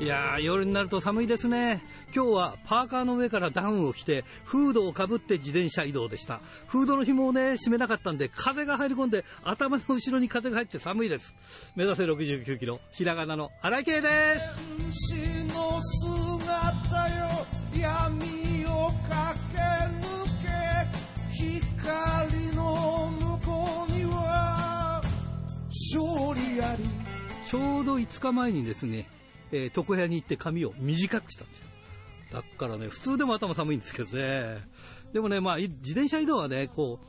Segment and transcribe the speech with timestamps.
[0.00, 1.82] いやー、夜になると寒いですね。
[2.14, 6.40] 今日はパーカーの上からダウンを着て、フードをかぶって自転車移動でした。
[6.68, 11.34] フードの紐をね、締めなかったんで、風が入り込んで、頭の後ろに風が入って寒いです。
[11.74, 14.08] 目指せ69キロ、ひらがなの荒井圭で
[14.38, 14.78] す。
[27.48, 29.08] ちょうど5日前にですね、
[29.52, 31.64] えー、床屋に行って髪を短くしたんですよ。
[32.30, 34.58] だからね、普通でも頭寒いんですけどね。
[35.14, 37.00] でもね、まあ、自転車移動はね、こ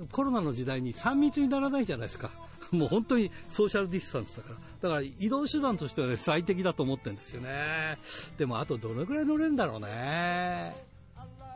[0.00, 2.30] う、コロナの時代に3密にならないじゃないですか。
[2.70, 4.56] もう本当にソーシャルディスタンスだから。
[4.82, 7.98] だから移動手段としてはね、最適だと思ってるんですよね。
[8.36, 10.87] でもあとどのくらい乗れるんだろうね。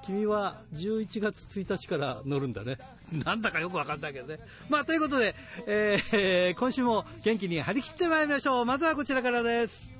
[0.04, 2.78] 君は11月1日から乗るんだね。
[3.24, 4.38] なんだかよくわかんないけどね。
[4.68, 5.34] まあ、ということで、
[5.66, 8.64] えー、 今週も元気に張り切ってまいりましょう。
[8.64, 9.90] まずはこちらからです。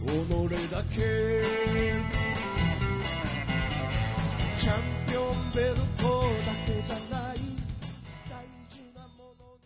[0.00, 0.06] 己
[0.70, 1.42] だけ
[4.56, 4.76] チャン
[5.08, 5.80] ピオンベルトだ
[6.66, 7.36] けじゃない
[8.28, 9.58] 大事なもの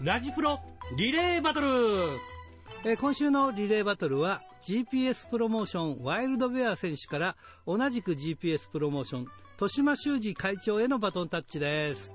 [0.00, 0.60] にラジプロ
[0.96, 1.66] リレーバトル、
[2.86, 12.12] えー、今週のリレーバトルは GPS プロモーションワイルドベア選手から同じく GPS プロモーション豊島修司会長へのバトンタッチです。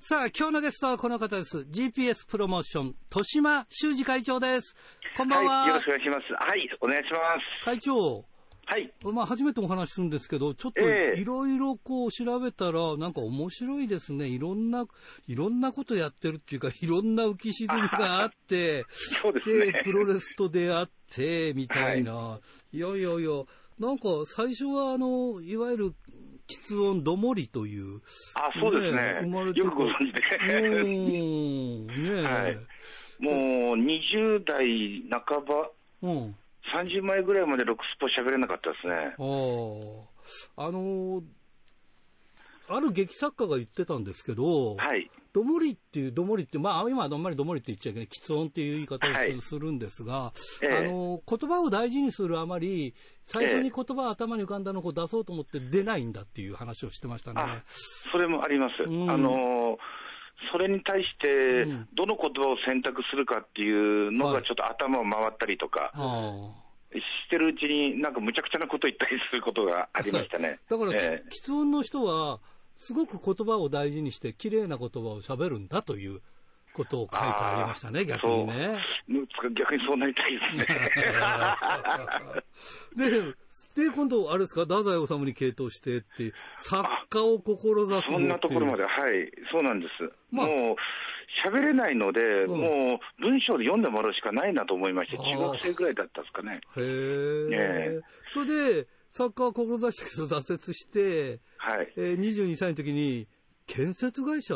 [0.00, 1.58] さあ、今日のゲストはこの方です。
[1.58, 4.74] GPS プロモーション、豊島修司会長です。
[5.16, 5.68] こんばんは、はい。
[5.68, 6.32] よろしくお願いします。
[6.44, 7.18] はい、お願いしま
[7.62, 7.64] す。
[7.64, 8.31] 会長。
[8.72, 8.90] はい。
[9.02, 14.28] まあ、初めてお話しするんですけど、ちょっといろいろこう調べたら、なんか面白いですね。
[14.28, 14.86] いろんな、
[15.28, 18.84] いろんなことやってるっていうか、いろんな浮き沈みがあって、
[19.20, 19.82] そうですね。
[19.84, 22.14] プロレスと出会って、みたいな。
[22.14, 22.40] は
[22.72, 23.44] い、いやいやいや、
[23.78, 25.94] なんか最初はあの、いわゆる
[26.48, 28.00] 喫音どもりという。
[28.34, 29.18] あ、そうですね。
[29.20, 30.80] 生まれてよくご存知で。
[30.80, 32.56] うん、ねはい。
[33.22, 35.70] もう20代半ば、
[36.00, 36.36] うん、
[36.74, 38.94] 30枚ぐらいまでロックスポ喋れなかったですね。
[40.56, 41.22] ああのー、
[42.68, 45.10] ある劇作家が言ってたんですけど、はい。
[45.32, 52.94] どもりっていう、どもりって、まあ、今あんまりどもりって言っちゃいけない、喫音っていう言い方をす,、するんですが、ええ、あの、言葉を大事にするあまり、
[53.24, 57.40] 最初に言葉頭に浮かんだのを出そうと思って出ないんだっていう話をしてましたね。
[58.12, 58.82] それもあります。
[58.82, 59.78] うん、あの
[60.50, 63.70] それに対して、どの言葉を選択するかってい
[64.08, 66.61] うのがちょっと頭を回ったりとか、はい、
[67.00, 70.58] してるうちに、なんかむちゃくちゃなこと言ったりすることがありましたね。
[70.68, 72.40] だから、えー、音の人は、
[72.76, 76.20] すごく言葉を大事にして、綺麗な言葉を喋るんだという
[76.72, 78.80] ことを書いてありましたね、逆にね。
[79.54, 80.66] 逆にそうなりたいですね。
[83.76, 90.10] で、で、今度、あれですか、太宰治に傾倒してって、作家を志すそんなところまで、はい、そうなんです。
[90.30, 90.76] まあ、もう
[91.44, 96.60] 喋れないので、うん、もう文章で読んでもらうしかないなと思いまして、中学生ぐらいだったんですかね。
[96.76, 98.00] へえ。
[98.26, 101.92] それで、サッカー志したけど挫折して、はい。
[101.96, 103.28] えー、22歳の時に、
[103.66, 104.54] 建設会社？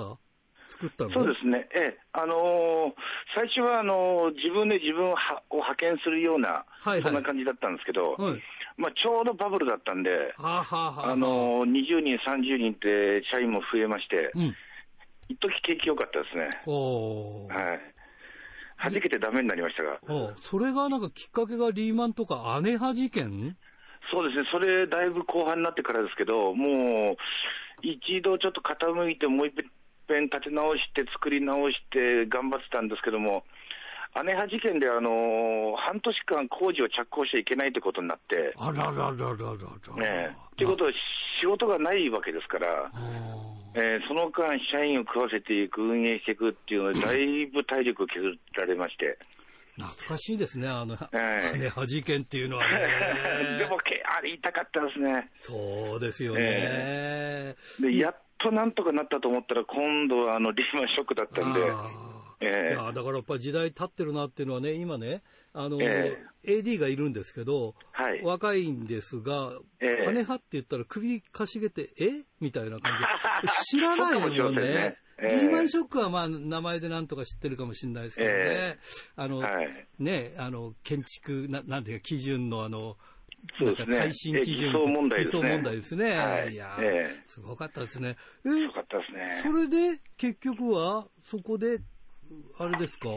[0.69, 1.11] 作ったの？
[1.13, 1.69] そうですね。
[1.75, 1.99] ええ。
[2.13, 2.93] あのー、
[3.35, 5.17] 最初は、あのー、自分で自分を
[5.53, 8.43] 派遣するような、はいはい、そんな感じだったんですけど、はい、
[8.77, 14.55] まあ、ちょうどバブルだったんで、はあはあ、あのー、20人、30人って社員も増えまして、うん、
[15.29, 16.63] 一時景気良かったですね。
[16.67, 17.81] おはい。
[18.79, 19.99] 弾けてダメになりましたが。
[20.41, 23.57] それがなんかきっかけがリーマンとか姉派事件？
[24.13, 27.17] そうですね、それ、だいぶ後半になってからですけど、もう、
[27.83, 29.55] 一度ちょっと傾いて、もう一
[30.07, 33.43] 遍立て直して、作り直して頑張ってたんですけども、
[34.23, 38.55] 姉派事件で、あの半年間工事を着工しちゃいけないってことになって。
[38.57, 39.57] あららららら
[39.97, 40.29] ら。
[40.29, 40.93] ねということは、
[41.41, 42.91] 仕事がないわけですから、
[43.75, 49.19] えー、その間、社員を食わせていく、運営していくっていうので、だいぶ体力を削られまして。
[49.77, 51.11] 懐かしいですね、あの、は
[51.55, 52.79] い、羽事件っていうのはね。
[53.59, 53.79] でも、
[54.17, 55.31] あれ痛かったですね。
[55.35, 61.61] そうですよね、えー、で、やっとなんとかなったと思ったら、今度はあのリーマンショックだったんで。
[62.41, 65.23] えー、いやだからやっぱり時代経ってるなっていうのはね、今ね、
[65.53, 72.25] あの、えー、AD がいるんですけど、はい、若いんですが、えー、金派って言ったら首かしげて、え？
[72.41, 72.93] みたいな感
[73.43, 73.49] じ。
[73.77, 74.63] 知らないよね。
[74.63, 78.37] ねえー、リーマンショックはまあ名前でなんとか知ってるかもしれないですけどね。
[78.37, 82.99] えー、あの、はい、ね、あの、建築、ななんていうか、基準のあの、
[83.59, 83.97] そうですね。
[83.99, 84.73] 耐震基準。
[84.73, 85.49] 問題ですね。
[85.49, 86.11] 問題ですね。
[86.11, 88.17] はい、いや、えー、すごかったですね。
[88.45, 89.41] えすごかったですね。
[89.43, 91.79] それで、結局は、そこで、
[92.59, 93.09] あれですか？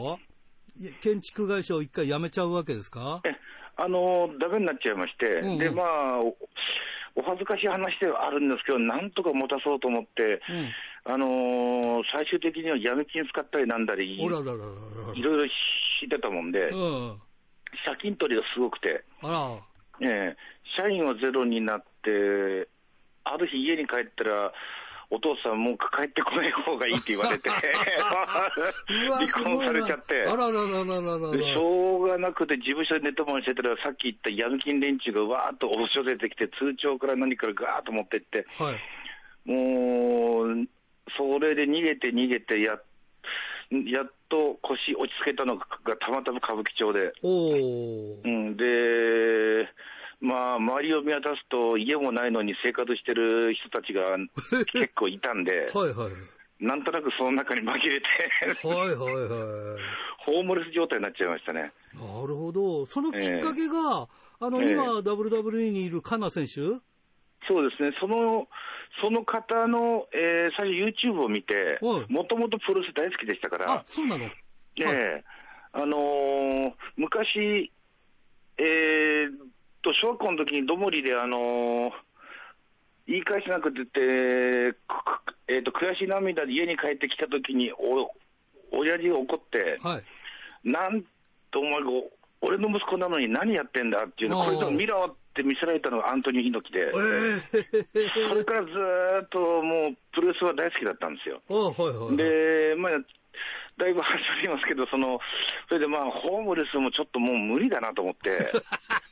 [1.00, 3.20] 建築会社を一回辞めちゃうわけですか？
[3.24, 3.30] え
[3.76, 5.58] あのダメになっちゃいまして、うんうん。
[5.58, 6.36] でまあお、
[7.16, 10.40] お恥ずかしい話ではあるんですけど、なんとか持たそうと思って、
[11.04, 17.18] あのー最終的には闇金使ったりなんだり、らららららろいろしてたもんで、うん。
[17.84, 19.28] 借金取りがすごくて、あ
[20.00, 20.06] ら。
[20.06, 20.36] ええ
[20.78, 22.68] 社員はゼロになって、
[23.24, 24.52] ある日家に帰ったら、
[25.10, 30.22] お父さんもう帰ってこない方がいいって言われて、 離婚されちゃって。
[30.22, 39.50] あららららららしょうがなくて、事務所で寝泊まりしてたら、さっき言った闇金連中がわーっと押し寄せてきて、通帳から何からガーッと持ってって、はい。
[39.50, 40.66] もう、
[41.16, 42.78] それで逃げて逃げてや、
[43.70, 45.66] やっと腰落ち着けたのが
[46.00, 47.12] たまたま歌舞伎町で。
[47.22, 48.28] おうー。
[48.28, 49.68] ん、で、
[50.20, 54.16] まあ、周りを見渡すと、家もないのに生活してる人たちが
[54.72, 56.64] 結構いたんで、はいはい。
[56.64, 58.06] なんとなくその中に紛れて、
[58.68, 59.78] はいはいは
[60.18, 61.72] ホームレス状態になっちゃいましたね。
[61.94, 61.96] い。
[61.96, 62.84] なるほど。
[62.84, 64.06] そのきっかけが、
[64.40, 64.70] あの、ええ。
[64.72, 66.80] 今、WWE にいるカナ選手？
[67.48, 68.46] そうですね、その
[69.00, 74.26] その方の、えー最初 YouTube を見てはい、もともとプロレス大好きでしたかあら、、そうなの？
[74.26, 74.32] え
[74.84, 75.24] え。
[75.72, 77.72] あのー昔、
[78.58, 79.36] えーっ
[79.82, 81.92] と、小学校の時にどもりで、あのー
[83.08, 83.90] 言い返せなくてて、
[85.48, 88.14] えーっと悔し涙で家に帰ってきた時にお、
[88.70, 90.02] 親父が怒って、はい。
[90.62, 91.02] なん
[91.50, 91.88] とお前が、
[92.40, 96.80] 俺の息子なのに何やってんだっていうの、これでも見ろって見せられたのがアントニオ猪木で。
[96.80, 97.42] え
[97.94, 101.42] えそれからずーっともう、プロレスは大好きだったんですよ。
[101.50, 102.16] あはいはい。
[102.16, 102.92] で、まあ、
[103.80, 105.18] だいぶ話ありますけど、その、
[105.68, 108.52] それでまあ、ホームレスもちょっともう無理だなと思って、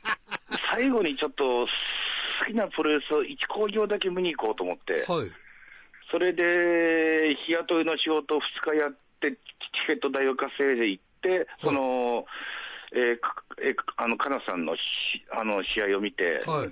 [0.71, 5.31] 最後にちょっと、好きなプロレスを1工業だけ見に行こうと思って、はい。
[6.11, 9.37] それで、日雇いの仕事を2日やって、チ
[9.87, 12.25] ケット代を稼いで行って、その、
[12.91, 14.79] えーかえーあの、かなさんのし
[15.31, 16.69] あの試合を見て、はい。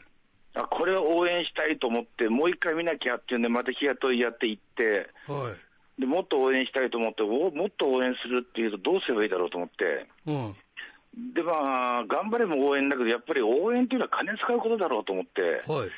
[0.56, 5.67] あこれを応援したいと思って、もう一回見なきゃっていうんで、また日雇いやって行って、はい。
[6.00, 11.34] でもっと応援したいと思って、おもっと応援するっていうと、どうすればいいだろうと思って、うん。
[11.34, 15.90] で、まあ、頑張れも応援だけど、やっぱり応援っていうのは金使うことだろうと思って、はい。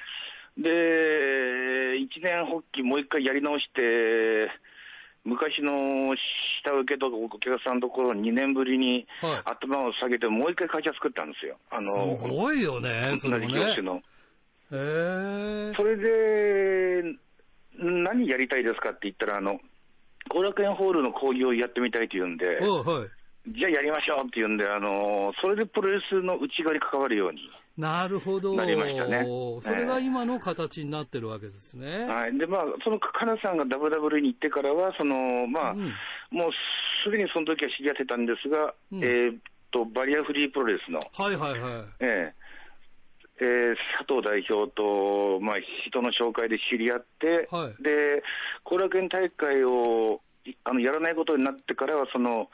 [0.62, 4.51] で、一年発起、もう一回やり直して、
[5.25, 6.16] 昔の
[6.63, 11.57] 下請けとかお客さんのところに2年ぶりにはい頭を下げて、もう一回会社作ったんですよ。
[11.72, 13.60] あの、すごいよね、そ同れもね。
[13.60, 14.01] じ業種の。
[14.69, 17.16] それで、
[17.78, 19.60] 何やりたいですかって言ったら、あの、
[20.29, 23.09] 後楽園ホールの興行をやってみたいって言うんで、おはい。
[23.47, 27.49] じゃあやりましょうって言うんで、あの、それでプロレスの内側に関わるように。
[27.77, 28.53] なるほど。
[28.53, 29.25] なりましたね
[29.61, 32.05] それが今の形になってるわけですね。
[32.05, 32.37] はい。
[32.37, 35.93] で、まあ、その、かなさんが WWE に行ってからは、その、まあ、うん
[36.31, 36.51] もう
[37.03, 39.35] すでにその時は知り合ってたんですが、うんえーっ
[39.71, 41.71] と、バリアフリープロレスの、はいはいはい。
[42.01, 45.56] えええー佐藤代表と、まあ、
[45.88, 48.24] 人の紹介で知り合って、はいで、
[48.63, 52.50] 後楽園大会をいあのやらないことになってからは、その、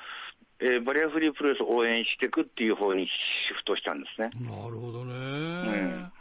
[0.59, 3.09] えーバリアフリープロレスを応援していくっていう方にシ
[3.57, 4.29] フトしたんですね。
[4.39, 5.13] なるほどね。
[5.13, 6.11] ん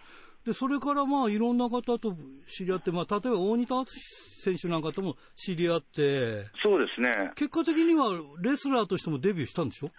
[0.44, 2.14] で、それからまあいろんな方と
[2.48, 3.90] 知り合って、まあ例えば大仁田敦
[4.42, 7.32] 選手なんかとも知り合って、そうですね。
[7.36, 8.10] 結果的には
[8.42, 9.90] レスラーとしてもデビューしたんでしょ？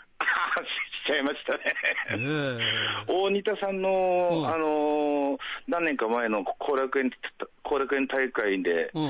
[1.05, 2.17] しちゃいましたね。
[2.17, 2.63] ね
[3.07, 3.11] え。
[3.11, 7.11] 大仁田さんの、うんあのー何年か前の後楽園
[7.63, 9.03] 後楽園大会で、うん。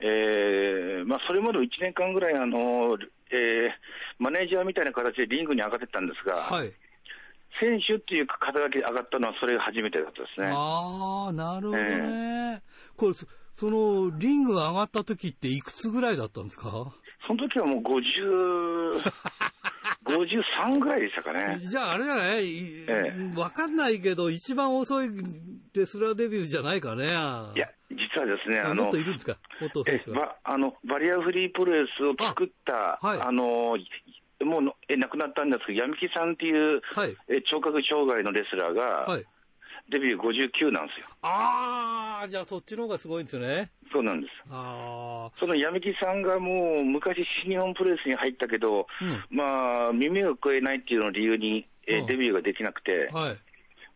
[0.00, 3.70] えーまあ、それまで1年間ぐらい、あのーえー
[4.18, 6.68] マネージャーみたいな形でリングに上がってたんですが、はい。
[7.60, 10.50] 選手っていう肩書きで上がったのは、それが初めてだったですね。
[10.54, 12.62] ああ、なるほどね。
[12.96, 16.70] これ、そその、リングが上がった時っていくつぐらいだったんですか？
[17.26, 19.12] その時はもう50、
[20.04, 21.58] 53ぐらいでしたかね。
[21.60, 22.44] じゃああれじゃない、
[22.88, 25.08] えわかんないけど、一番遅い
[25.74, 27.04] レスラーデビューじゃないかね。
[27.06, 29.36] いや、実はですね、あのもっとい、るんですか？
[29.60, 30.26] 元え選手は。
[30.26, 33.76] ばあのバリアフリープロレスを作った、あはいあの
[34.44, 37.16] もうのえ亡くなったんですけど、闇木さんっていう、はい。
[37.28, 39.24] え聴覚障害のレスラーが、はい。
[39.92, 41.06] デビュー59なんですよ。
[41.20, 43.70] ああ、じゃあそっちの方がすごいんですよね。
[43.92, 44.32] そうなんです。
[44.50, 53.38] あその闇木さんがもう昔、新日本プロレスに入ったけど、うんまあ、耳が聞こえないっていうのを理由に、えうんデビューができなくてあ、、はい。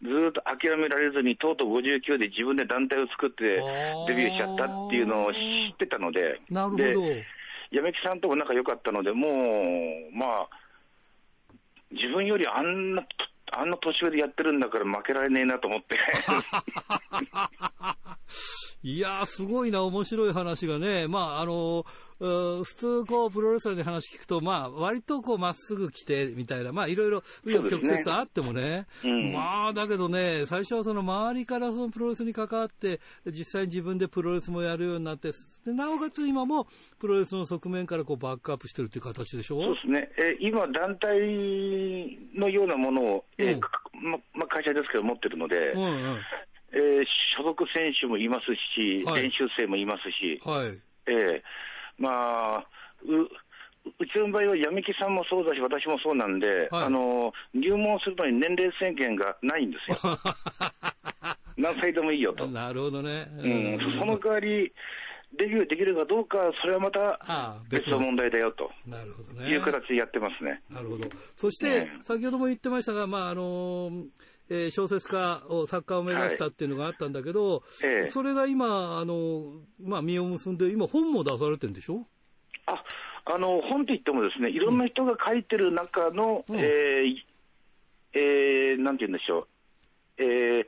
[0.03, 3.45] ずーっと諦められずに、とうとう59で自分で団体を作って
[4.09, 5.37] デビューしちゃったっていうのを知
[5.73, 6.85] ってたので、なるほど。
[6.85, 7.25] で
[7.71, 10.49] 闇木さんとも仲良かったので、もう、まあ、
[11.91, 13.07] 自分よりあんな、
[13.53, 15.97] あんな年上でやってるんだから負けられねえなと思って。
[18.83, 21.09] いやー、すごいな、面白い話がね。
[21.09, 21.87] まあ、あのー、
[22.19, 28.87] 普通、こう、プロレスラーに話聞くと、まあ、割とこう、まっすぐ来て、みたいな、まあ、いろいろ、紆余曲折あってもね。
[29.05, 35.33] うん、まあ、だけどね、最初はその周りからそのプロレスに関わって、実際に自分でプロレスもやるようになって、
[35.67, 36.67] でなおかつ今も、
[36.99, 39.61] プロレスの側面からこう、バックアップしてるっていう形でしょ？
[39.61, 40.11] そうですね。
[40.17, 41.19] え今、団体
[42.35, 43.61] のようなものを、えー、
[43.93, 46.21] ま、まあ、会社ですけど持ってるので、うんうん。
[46.73, 47.05] えー、
[47.37, 50.69] 所属選手もいますし、はい、練習生もいますし、はい。
[51.07, 51.43] えー、
[51.99, 52.67] まあ、
[53.05, 53.29] う
[53.99, 60.19] うちの場合は闇木さんもそうだし、私もそうなんで、はい、あの入門するのに年齢制限がないんですよ。
[61.57, 62.47] 何歳でもいいよと。
[62.47, 63.27] なるほどね。
[63.39, 64.73] うん、その代わり、
[65.39, 70.63] デビューできるかどうか、それはまた別の問題だよとなるほど、ね、いう形でやってますね。
[70.71, 71.09] なるほど。
[71.35, 74.07] そして、先ほども言ってましたが、まああのー
[74.49, 77.63] えー、小説家を、作家を目指したっていうのがあったんだけど、はい。
[78.07, 82.07] えそれが今、あの、まあ、実を結んで、今本も出されてるんでしょ？
[82.67, 82.83] あ、
[83.25, 87.15] あの、本って言ってもですね、いろんな人が書いてる中の、うん、えー、
[88.15, 89.47] えー、なんて言うんでしょう、
[90.23, 90.65] えー、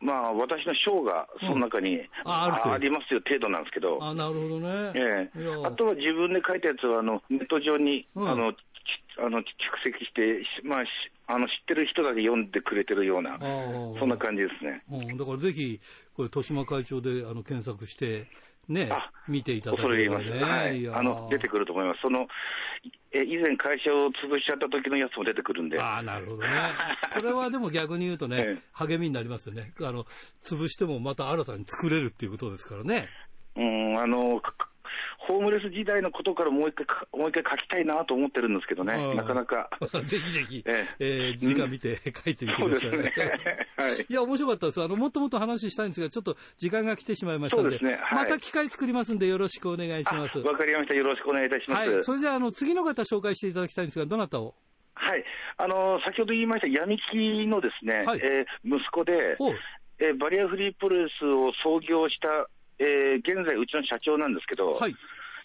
[0.00, 8.52] まあ、私の賞がその中に、うん、あありますよ程度なんですけど、あなるほどね、ええ、あとは自分で書いたやつはあのネット上に、うん、あの
[9.18, 9.44] あの蓄
[9.84, 10.84] 積して、まあ、
[11.26, 13.38] あの知ってる人だけ読んでくれてるような、
[13.98, 14.82] そんな感じですね。
[14.90, 15.80] うん、だからぜひ、
[16.14, 18.26] これ、豊島会長であの検索して、
[18.68, 18.90] ね、
[19.26, 22.00] 見ていただければね、はい、あの出てくると思います。
[22.02, 22.26] その
[23.10, 25.80] え以前、会社を潰しちゃった時のやつも出てくるんで。
[25.80, 26.48] あなるほどね。
[27.18, 29.72] それはでも逆に言うとね、ええ、励みになりますよね。
[29.80, 30.04] あの、
[30.44, 33.08] 潰してもまた新たに作れるっていうことですからね。
[33.56, 34.42] うん、あの、
[35.18, 39.68] ホームレス時代のことからもう一回、もう一回書きたいなと思ってるんですけどね、なかなか。
[40.06, 42.90] ぜひぜひ、えええー、時間見て書いてみてください。
[42.98, 43.12] ね
[43.76, 44.82] はい、いや、面白かったです。
[44.82, 50.38] あの、もっともっと話したいんですが、ちょっと時間が来てしまいましたので、でねはい、また機会作りますんで、よろしくお願いします。
[50.38, 50.94] わかりました。
[50.94, 51.90] よろしくお願いいたします。
[51.90, 52.02] はい。
[52.02, 54.54] それじゃあ、あの、次の方紹介していただきたいんですが、どなたを？
[54.94, 55.24] はい。
[55.56, 59.36] あの、先ほど言いました闇木のですね、はい、えー、息子で、
[59.98, 62.48] えー、バリアフリープロレスを創業した、
[62.78, 64.94] えー、現在うちの社長なんですけど、はい。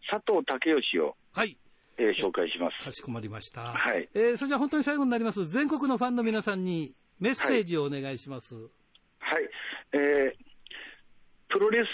[0.10, 1.58] 佐藤武義を、はい。
[1.98, 2.86] えー、紹介します。
[2.86, 3.62] かしこまりました。
[3.62, 4.10] はい。
[4.14, 5.48] えー、それじゃあ本当に最後になります。
[5.48, 8.56] 全国のファンの皆さんにメッセージをお願いします。
[8.56, 8.64] はい。
[9.20, 9.50] はい、
[9.94, 10.34] えー、
[11.50, 11.88] プロレス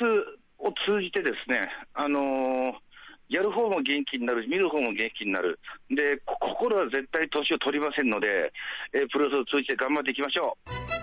[0.57, 2.73] を通じてですね、あのー、
[3.29, 5.59] やる方も元気になる、見る方も元気になる。
[5.89, 8.51] で、心は絶対年を取りませんので、
[8.93, 10.57] えー、プロレスを通じて頑張っていきましょ
[10.95, 10.98] う。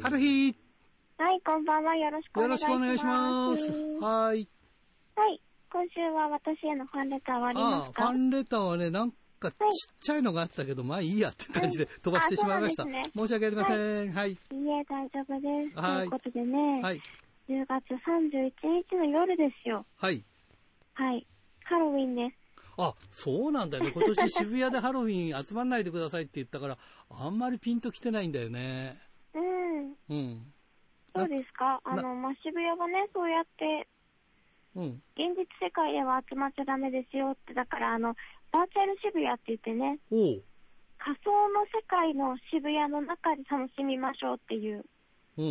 [0.00, 0.56] 春日
[1.18, 1.94] はい、こんばんは。
[1.94, 2.72] よろしくお願いします。
[2.72, 3.72] よろしくお願いします。
[4.00, 4.48] はい。
[5.14, 5.40] はい。
[5.70, 8.04] 今週は私へのファンレターはありますか？
[8.04, 9.56] あファンレターはね、なんかちっ
[10.00, 12.86] ちゃいのがあったけど、はい、まあいいやって感じで飛ばしてしまいました。
[12.86, 13.76] ね、申し訳ありません。
[13.76, 14.08] はい。
[14.08, 15.78] はい、いいえ、大丈夫です。
[15.78, 15.98] はい。
[15.98, 17.02] ということでね、はい、
[17.50, 18.52] 10月31
[18.88, 19.84] 日の夜ですよ。
[19.98, 20.24] はい。
[20.94, 21.26] はい。
[21.64, 22.36] ハロウィンです。
[22.78, 23.92] あ、そうなんだよね。
[23.94, 26.78] 今年渋谷でハロウィン集まんないでくださいって言ったから、
[27.10, 28.96] あんまりピンときてないんだよね。
[30.12, 30.18] うん。
[30.18, 30.52] うん。
[31.14, 31.80] そうですか？
[31.84, 33.88] あの、まあ、渋谷はね、そうやって、
[34.76, 35.02] うん。
[35.16, 38.14] 現実世界では集まっちゃダメですよって、だからあの、
[38.50, 39.98] バーチャル渋谷って言ってね、
[40.98, 44.84] 仮想の世界の渋谷の中で楽しみましょうっていう、
[45.36, 45.44] うん。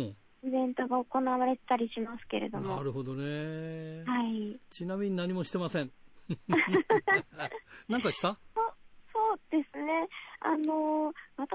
[0.44, 2.76] イベントが行われたりしますけれども。
[2.76, 4.02] なるほどね。
[4.04, 4.58] はい。
[4.70, 5.92] ちなみに何もしてません。
[7.88, 8.36] なんかした？
[9.32, 10.08] そうですね。
[10.40, 11.48] あのー、私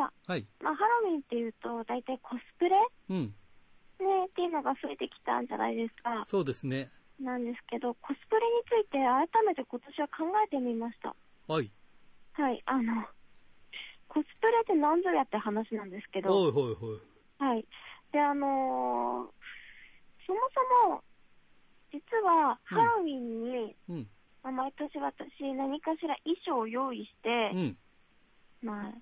[0.00, 0.44] は、はい。
[0.60, 2.74] まあ、ハロウィンっていうと、大体コスプレ？
[3.10, 3.34] うん。
[4.00, 6.24] ね、っていうのが増えてきたんじゃないですか。
[6.26, 6.90] そうですね。
[7.20, 8.40] なんですけど、コスプレ
[8.74, 10.14] について改めて今年は考
[10.44, 11.14] えてみました。
[11.46, 11.70] はい。
[12.32, 13.06] はい、あの、
[14.08, 16.30] コスプレって何ぞやって話なんですけど。
[16.30, 17.54] はいはいはい。
[17.54, 17.66] はい。
[18.10, 18.50] で、あのー、
[20.26, 20.40] そも
[20.82, 21.04] そも、
[21.92, 24.08] 実はハロウィンに、うん、
[24.42, 27.76] まあ、毎年私何かしら衣装を用意して、うん、
[28.62, 28.92] まあ、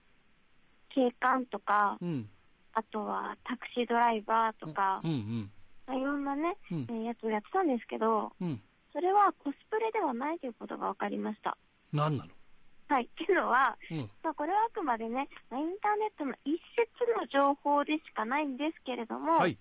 [0.94, 2.28] 警官とか、うん。
[2.72, 5.50] あとはタクシードライバーとか、うんうん。
[5.88, 11.58] まあ、いろんなね、うん、えやつをやってたんですけど、うん、それはコスプレではないということが分かりました。
[11.92, 12.30] 何なの？
[12.86, 13.06] はい。
[13.06, 19.58] っていうのは、うん、まあ、これはあくまでね、インターネットの一節の情報でしかないんですけれども、はい、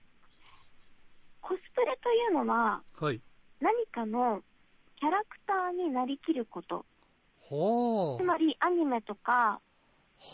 [1.41, 3.19] コスプレというのは、はい、
[3.59, 4.43] 何かの
[4.99, 6.85] キャラクターになりきること。
[7.49, 9.59] はつまり、アニメとか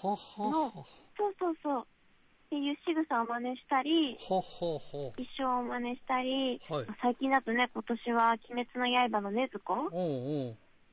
[0.03, 0.85] の、はは。
[1.17, 4.79] そうそうそう、っていう仕草を真似したり、ははは
[5.15, 9.59] 衣装を真似したり、はい、最近だとね、今年は鬼滅の刃の禰豆子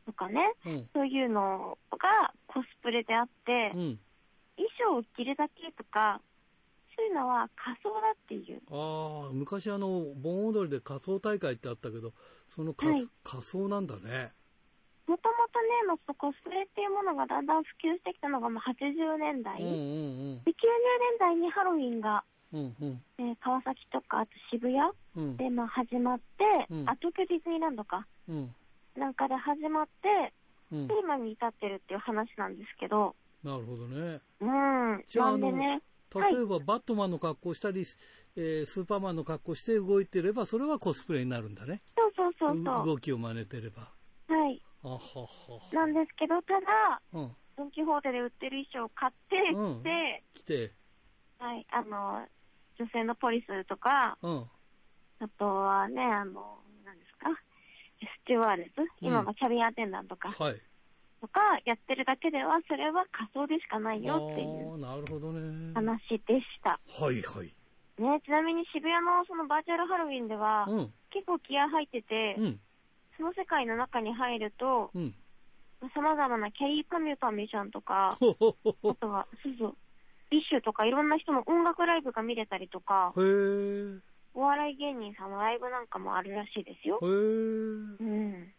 [0.07, 3.99] とかね、うん、そういうのがコスプレであって、うん、
[4.57, 6.21] 衣装を着るだけとか、
[7.01, 8.61] いうのは仮装だっていう。
[8.71, 12.13] ああ、昔あの、盆踊りで仮装大会ってあったけど、
[12.49, 14.33] その仮,、はい、仮装なんだね。
[15.07, 19.77] もともとね、まあ、コスプレっていうものがだんだん普及してきたのがまあ80年代、うんうんう
[20.41, 22.23] ん、で90年代にハロウィンが、
[22.53, 28.55] うんうんえー、川崎とかあと渋谷でまあ始まって、うん、あ東京ディズニーランドか、うん、
[28.97, 30.33] なんかで始まって、
[30.73, 33.15] うん、今に至ってるっていう話なんですけど。
[33.43, 34.21] なるほどね。
[34.41, 35.03] うん。
[35.05, 35.83] じゃあ、ね、
[36.15, 37.85] 例えば、バットマンの格好したり、
[38.37, 41.83] えー、スーパーマンの格好して動いてれば、それはコスプレになるんだね。
[41.97, 42.87] そうそうそうそう。
[42.87, 43.91] 動きを真似てれば。
[44.29, 44.63] はい。
[44.85, 44.99] あはは
[45.73, 49.83] なんですけど、ただ、うん、ドン・キホーテで売ってる衣装を買って、うん、
[50.35, 50.73] 着て、
[51.39, 52.27] はい、あの、
[52.79, 54.51] 女性のポリスとか、うん、
[55.21, 57.31] あとはね、あの、何ですか、
[58.01, 60.55] スチュワーデス、今はキャビンアテンダントか、はい、
[61.23, 66.81] とかやってるだけでは、それは仮想でしかないよっていうなるほどね話でした。
[66.99, 67.55] はいはい。
[68.03, 72.61] ね、ちなみに渋谷のそのバーチャルハロウィンでは、うん、結構気合入ってて、うん、
[73.17, 74.91] その世界の中に入ると、
[75.95, 79.77] さまざまなきゃりーぱみゅぱみゅちゃんとか、あとは、そうそう、
[80.31, 83.13] BiSHとかいろんな人の音楽ライブが見れたりとか、
[84.35, 86.99] お笑い芸人さんのライブなんかもあるらしいですよ。
[87.01, 88.53] へうん。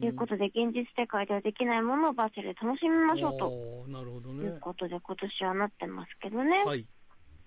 [0.00, 3.90] ということで、現実世界ではできないものをバーチャルで楽しみましょうと。
[3.90, 4.40] なるほどね。
[4.40, 6.64] ということで、今年はなってますけどね。
[6.64, 6.86] はい。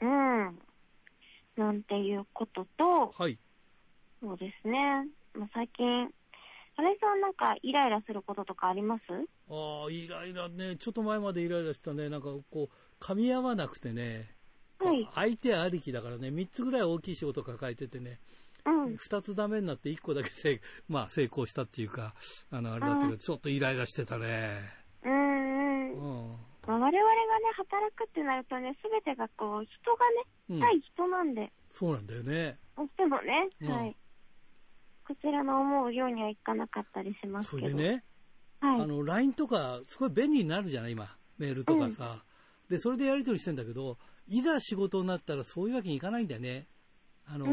[0.01, 0.59] うん。
[1.55, 3.37] なんていうことと、はい。
[4.21, 5.07] そうですね。
[5.33, 5.85] まあ、最近、
[6.75, 9.03] 新井さんなんかイライラすることとかあります？
[9.49, 10.75] ああ、イライラね。
[10.75, 12.09] ちょっと前までイライラしたね。
[12.09, 14.35] なんかこう、噛み合わなくてね。
[14.79, 15.09] はい。
[15.15, 18.19] 相手ありきだからね、3つぐらい大きい仕事抱えててね。
[18.67, 20.59] うん、2つダメになって1個だけせ、
[20.89, 22.13] まあ、成功したっていうか、
[22.51, 24.59] あの、あれだったけど、ちょっとイライラしてたね。
[25.03, 25.91] うん。
[25.93, 26.99] うんまあ、我々がね、
[27.55, 31.51] 働くってなるとね、すべてがこう、人がね、対人なんで。
[31.71, 32.59] そうなんだよね。
[32.75, 33.95] どうしてもね、うん、はい。
[35.07, 37.69] こちらの思うようにはいかなかったりしますけど。
[37.69, 38.03] それでね、
[38.59, 41.15] はい、あの、LINE とか、すごい便利になるじゃない、今。
[41.37, 42.21] メールとかさ。
[42.69, 46.67] うん、で、それでやり取りしてんだけど、いざ仕事になったらそういうわけにいかないんだよね。
[47.27, 47.45] あの、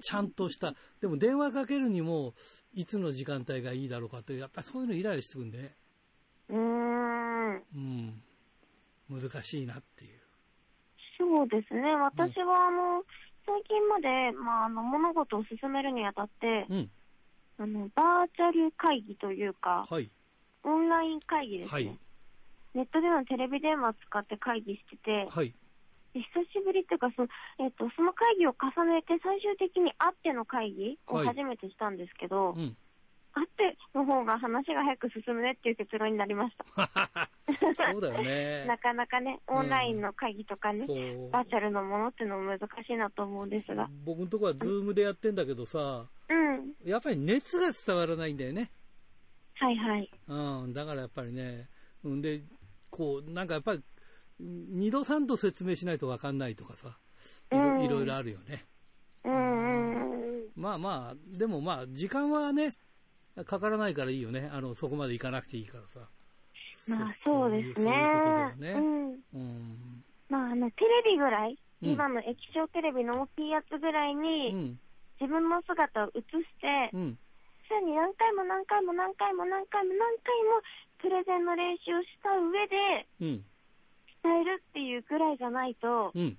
[0.00, 0.74] ちゃんとした。
[1.00, 2.34] でも電話かけるにも、
[2.74, 5.74] いつの時間帯がいいだろうかという、やっぱりそういうのイライラしてくるんでね。
[6.48, 7.54] うん。
[7.56, 8.22] うん。
[9.08, 10.20] 難しいなっていう。
[11.18, 11.80] そうですね。
[11.96, 13.02] 私は、あの、
[13.46, 16.90] 最近まで、まあ、あの、物事を進めるにあたって、うん、
[17.58, 20.10] あの、バーチャル会議というか、はい、
[20.64, 21.72] オンライン会議ですね。
[21.72, 21.98] はい、
[22.74, 25.54] ネットでのテレビ電話を使って会議してて、はい、
[26.22, 27.24] 久しぶりっていうかそ、
[27.58, 32.76] えっと、その会議を重ねて最終的に会っての会議を初めてしたんですけど、はいうん
[33.36, 37.28] 会っての方が話が早く進むねっていう結論になりました。
[37.92, 38.64] そうだよね。
[38.66, 43.90] なかなかね、オンラインの会議とかね、うん、バーチャルのものっていうのも難しいなと思うんですが。
[44.06, 46.72] 僕のとこはズームでやってんだけどさ、うん。
[46.82, 48.70] やっぱり熱が伝わらないんだよね。
[49.56, 50.10] はいはい。
[50.28, 51.68] うん、だからやっぱりね、
[52.06, 52.40] んで、
[52.90, 53.82] こう、なんかやっぱり、
[54.38, 56.98] 二度三度説明しないと分かんないとかさ、
[57.50, 57.54] い
[57.88, 58.64] ろ,、いろあるよね。
[59.24, 60.48] うん。
[60.54, 62.70] まあまあ、でもまあ、時間はね、
[63.44, 64.48] かからないからいいよね。
[64.52, 66.08] あの、そこまで行かなくていいからさ。
[66.88, 67.92] まあ、そうですね。
[68.56, 68.80] そういうね。
[68.80, 69.10] うん。
[69.34, 74.78] うん、まあ、あの、テレビぐらい、うん、今の液晶テレビの大きいやつぐらいに、うん、
[75.20, 76.24] 自分の姿を映し
[76.60, 77.18] て、うん、
[77.68, 80.62] さらに何回も何回も何回も何回も何回も
[80.98, 83.42] プレゼンの練習をした上で、
[84.22, 86.36] 伝えるっていうぐらいじゃないと、うん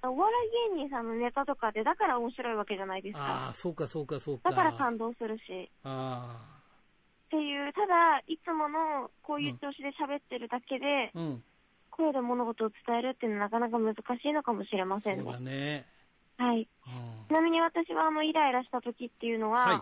[0.00, 0.32] お笑
[0.70, 3.24] い芸人さんのネタとかで、だから面白いわけじゃないですか。
[3.24, 4.50] ああ、そうかそうかそうか。
[4.50, 5.68] だから感動するし。
[5.82, 6.58] ああ。
[7.26, 11.42] っていう、ただ、いつものこういう調子で喋ってるだけで、うん、
[11.90, 15.24] 声で物事を伝えるっていうのはなかなか難しいのかもしれませんね。
[15.24, 15.84] そうだね。
[16.38, 16.68] はい。
[17.28, 19.74] ちなみに私はあの、イライラした時っていうのは、は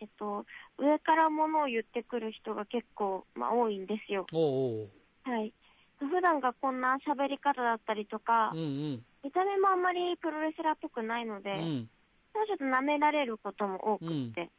[0.00, 0.46] い、えっと、
[0.78, 4.26] 上から物を言ってくる人が結構、まあ、多いんですよ。
[4.32, 4.88] おうおう
[5.24, 5.52] はい。
[6.00, 11.88] 普段がこんな喋り方だったりとか、うんうん、見た目もあんまりプロレスラーっぽくないので、うん、
[12.32, 14.50] ちょっと舐められることも多くて、うん、で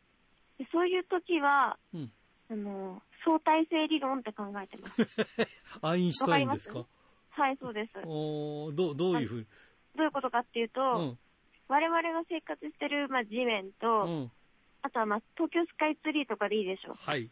[0.71, 2.12] そういう時は、うん、
[2.51, 5.08] あの、相対性理論って考えてます。
[5.82, 6.86] アインシュタインですか？
[7.32, 7.91] はい、そうです。
[8.06, 9.47] おどどういうふう
[9.95, 11.19] どういうことかっていうと、うん、
[11.67, 14.32] 我々が生活してる、まあ、地面と、うん、
[14.84, 16.95] あとは、まあ、東京スカイツリーとかでいいでしょう。
[16.99, 17.30] はい。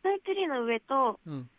[0.00, 1.50] スカイツリーの上と、うん、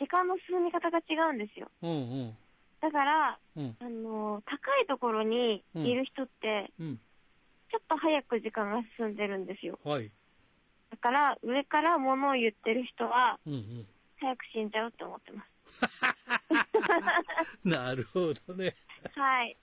[0.00, 1.68] 時間の進み方が違うんですよ。
[1.82, 1.94] うんう
[2.32, 2.36] ん。
[2.80, 6.96] だから、うん、あの、高いところにいる人って、うん、
[7.70, 9.78] ちょっと早く時間が進んでるんですよ。
[9.84, 10.10] はい。
[10.90, 13.86] だから、上から物を言ってる人は、うんうん、
[14.18, 15.50] 早く死んじゃうって思ってます。
[17.68, 18.74] なるほどね。
[19.14, 19.56] はい。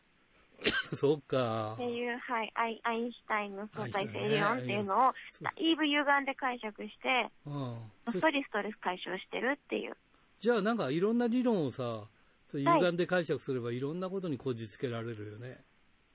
[0.96, 1.74] そうか。
[1.74, 9.98] っていう、はい、アイアインシュタインの相対性理論っていうのを、だいぶ歪んで解釈して、うん、ストレストレス解消してるっていう。
[10.40, 12.08] じゃあなんかいろんな理論をさ、
[12.46, 15.64] そう歪んで解釈すればいろんなことにこじつけられるよね。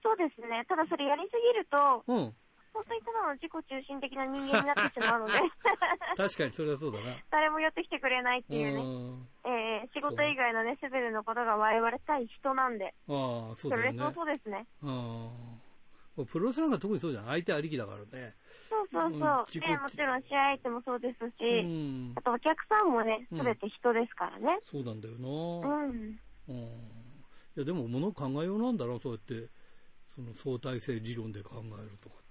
[0.02, 0.64] そうですね。
[0.68, 2.35] ただそれやりすぎると、うん。
[2.72, 5.35] 本当にただの自己中心的な人間になってしまうので
[6.16, 7.16] 確かにそれはそうだな。
[7.30, 9.28] 誰も寄ってきてくれないっていうね。
[9.44, 12.94] えー、仕事以外のね、すべてのことが我々対人なんで。
[13.08, 13.92] ああ、そうだね。
[13.98, 14.66] それそうですね。
[14.82, 15.30] あ
[16.18, 16.24] あ。
[16.24, 17.26] プロレスなんか特にそうじゃん。
[17.26, 18.35] 相手ありきだからね。
[18.72, 19.12] そうそうそう。
[19.12, 25.28] うん、ね、もちろん試合相手もそうですし、うん、あとお客さんもね、すべて人ですからね、うん、そうなんだよな。
[25.28, 26.18] うん。
[26.48, 26.56] うん。
[26.56, 29.48] いや、でも物考えようなんだろう、そうやって、
[30.14, 32.22] その相対性理論で考えるとか。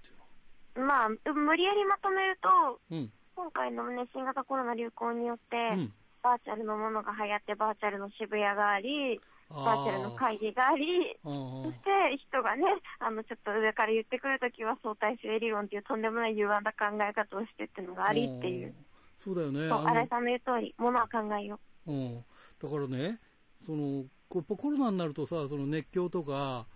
[0.74, 9.20] まあ、無理やりまとめると、うん、今回の、ね、新型コロナ流行によって、うん、バーチャルのものが流行って、バーチャルの渋谷があり、
[9.52, 12.64] バーチャルの会議があり、そして人がね、
[12.98, 18.74] あの、ちょっと上から言ってくるときは相対性理論っていうとんでもない歪んだ考え方をしてっていうのがありっていう。
[19.22, 19.68] そうだよね。
[19.68, 21.92] そう、新井さんの言う通り、ものは考えよう。
[21.92, 22.24] うん。
[22.60, 23.20] だからね、
[23.64, 26.66] その、コロナになるとさ、その熱狂とか、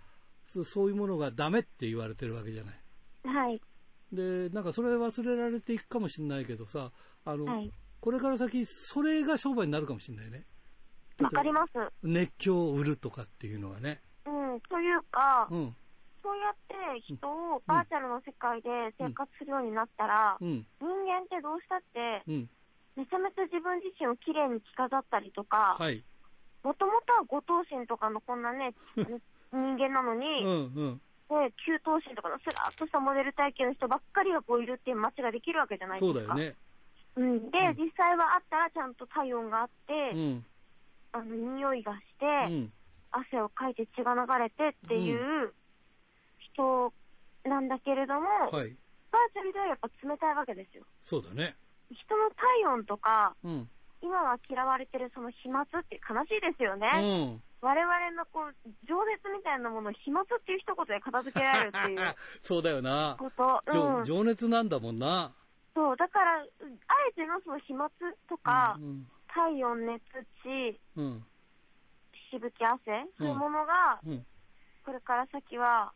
[0.65, 2.75] そういうものがダメって言われてるわけじゃない。
[3.25, 3.61] はい。
[4.13, 6.93] で、なんかそれ忘れられていくかもしれないけどさ、
[7.25, 10.45] あの、はい、これから先、それが商売になるかもしれないね。
[11.23, 11.73] わかります。
[12.03, 14.01] 熱狂を売るとかっていうのがね。
[14.27, 15.77] うん、というか、うん、
[16.23, 22.51] そうやって人をバーチャルの世界で生活するようになったら、うん、人間ってどうしたって、うん、
[22.97, 25.79] めちゃめちゃ自分自身をきれいに着飾ったりとか、
[26.65, 28.75] もともとは五頭身とかのこんなね、
[29.53, 31.01] 人間なのに、うんうん。
[31.29, 36.19] で、給湯神とかのスラーっとしたモデル体型の人ばっかりがこういるっていう街ができるわけじゃないですか。
[36.21, 36.57] そうだよね。
[37.17, 40.45] うん、で、うん、実際はあったらちゃんと体温があって、うん、
[41.17, 42.73] あの、匂いがして、うん、
[43.11, 45.53] 汗をかいて血が流れてっていう
[46.53, 46.93] 人
[47.45, 48.77] なんだけれども、はい、
[49.11, 50.85] バーチャルではやっぱ冷たいわけですよ。
[51.05, 51.57] そうだね。
[51.91, 53.35] 人の体温とか、
[54.03, 57.41] 今は嫌われてるその飛沫って悲しいですよね。
[57.63, 58.55] 我々のこう、
[58.87, 61.99] 情熱みたいなものを飛沫っていう一言で片付けられるっていう。
[62.41, 63.17] そうだよな。
[63.19, 63.63] こと。
[63.67, 65.33] うん、情熱なんだもんな。
[65.75, 66.45] そう、だから、あ
[67.11, 67.91] えてのその飛沫
[68.29, 70.03] とか、うんうん、体温、熱、
[70.43, 71.25] 血、うん、
[72.33, 72.81] しぶき、汗、
[73.19, 74.27] そういうものが、うん、
[74.85, 75.93] これから先は、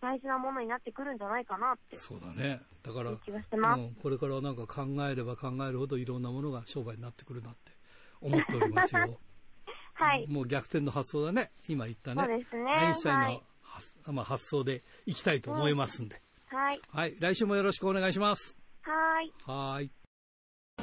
[0.00, 1.96] 大事なものになってくるんじゃないかなって。
[1.96, 2.60] そうだね。
[2.82, 7.72] だから、うん、これからなんか考えれば考えるほどいろんなものが商売になってくるなって
[8.20, 9.20] 思っておりますよ。
[9.94, 10.26] はい。
[10.26, 11.52] もう逆転の発想だね。
[11.68, 12.24] 今言ったね。
[12.24, 12.72] そうですね。
[12.72, 16.58] アインシュタインの発,、まあ、発想でいきたいと思いますんで、うん。
[16.58, 16.80] はい。
[16.88, 17.16] はい。
[17.20, 18.56] 来週もよろしくお願いします。
[18.82, 19.32] はい。
[19.46, 19.90] はい。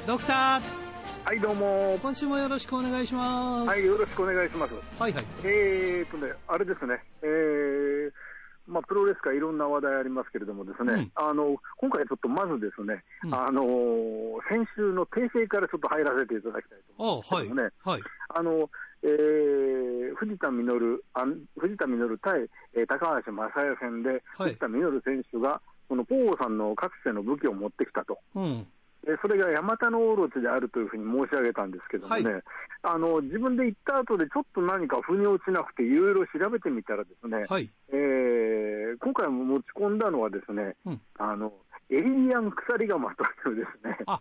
[0.06, 0.89] ドクター。
[1.24, 1.98] はい、どうも。
[2.00, 3.68] 今週もよろしくお願いします。
[3.68, 4.74] はい、よろしくお願いします。
[4.98, 5.24] はいはい。
[5.44, 8.10] えーとね、あれですね、えー、
[8.66, 13.62] まあ、プロレス界いろんな話題ありますけれどもですね、うん、あの、今回ちょっとまずですね、うん、あの、
[14.48, 17.70] 先週の訂正からちょっと入らせていただきたいと思いますね。
[17.84, 18.02] はい。
[18.34, 18.70] あの、
[19.02, 20.66] えー、藤田実
[21.14, 21.24] あ
[21.60, 28.18] 藤田実対、えー、高橋正也戦で、はい、藤田実選手が、そのポーさんのかつての武器を持ってきたと。
[28.34, 28.66] うん
[29.22, 32.42] それがヤマタノオロチであるというふうに申し上げたんですけどもね、はい、
[32.82, 41.52] あの自分で言った後でちょっと何か腑に落ちなくて、いろいろ調べてみたらですね、はい、えー、今回も持ち込んだのはですね、うん、あの
[41.90, 43.98] エイリアン鎖釜というですね。
[44.06, 44.20] あ、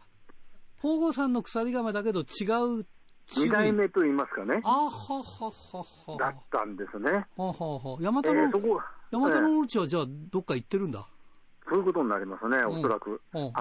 [0.82, 2.48] ポーゴさんの鎖釜だけど違
[2.80, 2.86] う
[3.28, 4.62] 二代目と言いますかね。
[4.64, 6.18] あはははは。
[6.18, 7.26] だったんですね。
[7.38, 7.98] ははは。
[8.02, 11.06] ヤマタの、えー、そこヤマタノオロチはじゃあどっか行ってるんだ？
[11.70, 13.22] そういうことになりますね、おそらく。
[13.32, 13.54] はい。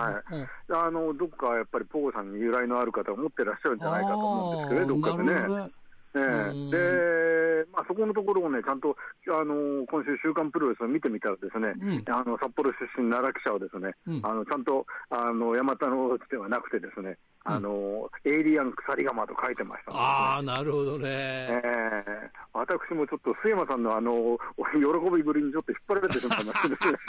[0.72, 5.70] あの、どっかやっぱりポーさんに由来のある方を持ってらっしゃるんじゃないかと思うんですけど、どっかでね。
[6.14, 8.96] えー、で、まあ、そこのところをね、ちゃんと、
[9.28, 21.08] あの今週、週刊プロレスを見てみたらですね、うん、あの札幌出身奈良記者はですね、うん、あのちゃんとあの山田の地ではなくてですね、あの、エイリアン鎖釜と書いてました、ね、ああ、なるほどね。
[21.08, 24.38] えー、私もちょっと末山さんのあの、
[24.76, 26.92] 喜びぶりにちょっと引っ張られてしまいましてです。
[26.92, 26.98] ね。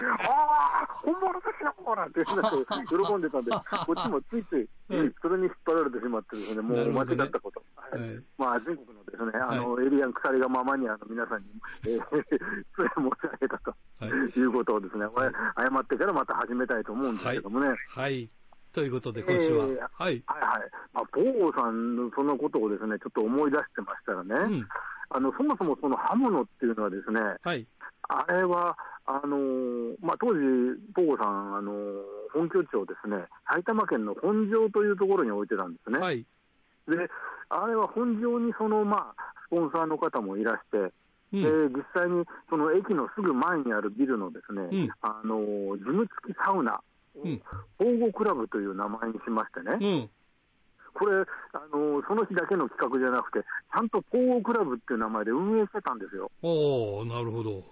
[0.00, 3.50] ああ、本物ですよ、ほらって喜んでたんで、
[3.84, 4.66] こっちもついつい、
[5.20, 7.60] それに引っ張られてしまってですね、もう間違ったこと。
[7.98, 11.48] ね、はい、まあ、全国のですね、あの、はい、エイリアン鎖釜マニアの皆さんに、
[11.86, 15.04] えー、それ申し上げたと、はい、いうことをですね、
[15.58, 17.74] 謝ってからまた始めたいと思うんですけどもね。
[17.88, 18.30] はい
[18.72, 19.64] ということで、今週は。
[19.64, 19.88] えー、はい。
[19.98, 20.70] はいはい。
[20.92, 24.68] まあ、ポーさんのそのことをですね、ちょっと思い出してましたらね、うん、
[25.10, 27.66] あの、そもそもその刃物っていうのはですね、はい。
[28.08, 30.40] あれは、あのー、まあ、当時、
[30.94, 32.02] ポーさん、あのー、
[32.32, 35.98] 本拠地をですね、埼玉県の本庄というところに置いてたんですね。
[35.98, 36.24] はい。
[36.86, 37.10] で、
[37.48, 40.94] あれは本上にその、まあ、スポンサーの方もいらして、
[41.32, 45.38] うん、で実際にその駅のすぐ前にあるビルのですね、うん、あの
[45.78, 46.80] 事務付きサウナ、
[47.24, 47.42] うん、
[47.78, 50.08] 保護クラブという名前にしましてね、
[50.94, 56.30] これあの、その日だけの企画じゃなくて、ちゃんと保護クラブっていう名前で運営してたんですよ。
[56.42, 57.64] おなるほど。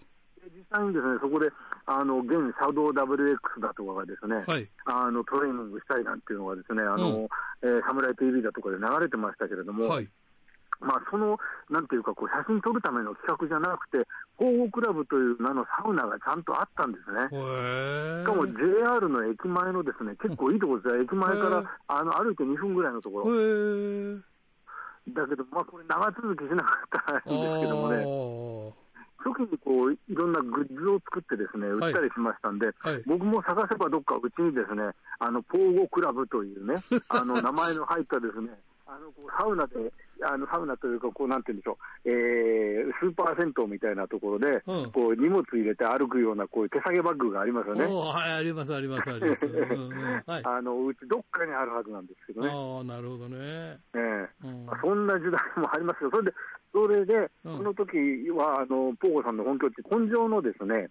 [0.49, 1.51] 実際にですねそこで
[1.85, 7.25] あの現シャドウ WX だとかがですね、はい、あのトレーニングしたいなんていうのがですね、あの、うん、
[7.63, 10.09] えー、サムライ TV だとかで流れてましたけれども、はい、
[10.81, 11.38] まあ、その、
[11.71, 17.27] なんていうか、こう写真撮るための企画じゃなくて、保護クラブという名のサウナがちゃんとあったんですね。
[17.29, 21.03] しかも JR の駅前のですね、結構いいところですよ。
[21.03, 23.27] 駅前からあの歩いて2分ぐらいのところ。
[25.09, 28.79] だけど、まあ、これ長続きしなかったらしいんですけどもね。
[29.19, 38.55] 初期にこういろんなグッズを作ってですね売ったりしましたんで、はいはい、僕も探せばどっかうちにですねあのポーゴクラブというねあの 名前の入ったですね
[38.87, 47.85] あのこうサウナで、あのサウナというか、こうなんていうんでしょう、えー、スーパー銭湯みたいなところで、うん、こう荷物入れて歩くような、こういう手提げバッグがありますよね。
[47.85, 49.47] はい、あります、あります、あります。
[49.47, 49.89] うん
[50.27, 52.49] はい、あのうち、どっかにあるはずなんですけどね。
[52.49, 53.37] あなるほどね。
[53.95, 56.35] ええーうんまあ、そんな時代もありますけど、それで、
[56.73, 57.97] それで、その時
[58.31, 60.91] は、あのポーゴさんの本拠地、根性のですね、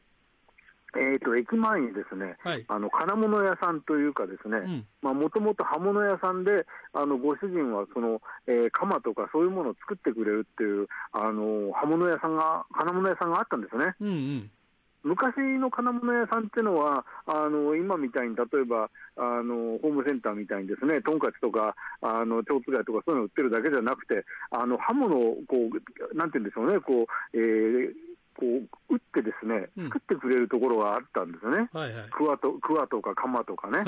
[0.96, 13.96] えーと、駅前にですね、はい、あの金物屋さんというか、ですねもともと刃物屋さんで、あのご主人はその、えー、鎌とかそういうものを作ってくれるっていう、あの刃物屋さんが、金物屋さんがあったんですね。
[14.00, 14.52] うんうん。
[15.04, 27.94] 昔の金物屋さんっていうのは、あの今みたいに例えばあのホームセンターみたいにですね、とんかつとか、あの蝶つがいとかそういうの売ってるだけじゃなくて、あの刃物をこう、なんていうんでしょうね、こうえー、
[28.38, 33.84] こう打ってですね、作ってくれるところがあったんですよね、はいはい、クワとクワとか鎌とかね、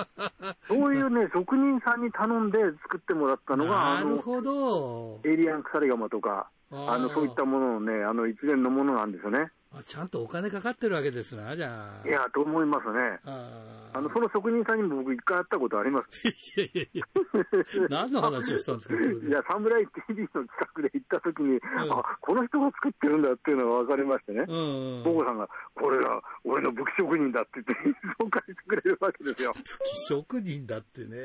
[0.66, 5.20] そういうね、職人さんに頼んで作ってもらったのが、なるほど。
[5.24, 9.52] エイリアン鎖釜とか、あのそういったもののね、あの一連のものなんですよね。
[9.82, 12.08] ちゃんとお金かかってるわけですな、じゃあ。
[12.08, 13.18] いや、と思いますね。
[13.24, 16.28] あの、その職人さんにも僕一回会ったことあります。
[16.28, 17.04] いやいやいや、
[17.88, 24.44] 何の話をしたんですかいや、サムライ TV の企画で行った時に、うん、あ、この人が作ってるんだっていうのが分かりましてね。
[24.48, 27.74] うんうん、ボコさんが、これが俺の武器職人だって言って
[28.20, 29.52] 紹介してくれるわけですよ。
[29.52, 29.64] 武器
[30.08, 31.16] 職人だってね。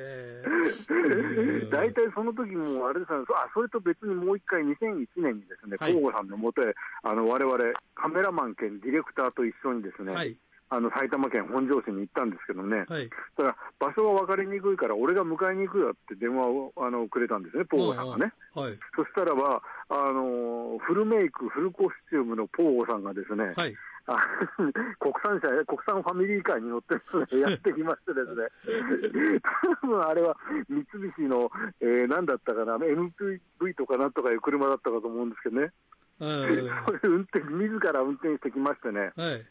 [1.72, 7.58] 大体その時も、あれですあ、それと別にもう一回2001年にですね、はい、コーゴさんのもとへ、あの、我々、
[7.96, 10.36] カメラマン兼ディレクターと一緒にですね、はい、
[10.70, 18.32] あの埼玉県本庄市に行ったんですけどね、はい、ただ場所が分かりにくいから、俺が迎えに行くよって電話をあのくれたんですね、ポーゴさんがね。
[18.54, 23.76] はい、そしたらばあの、フルメイク、フルコスチュームのポーゴさんがですね、はい。
[25.00, 29.42] 国産車、国産ファミリーカーに乗って、ね、やってきましてですね、
[29.82, 30.36] 多分あれは
[30.68, 35.72] 三菱の、えー、なんだったかな、MPV とかなんとかいう車だったかと思うんですけどね、
[36.20, 39.46] それ運転、自ら運転してきましてね、はい、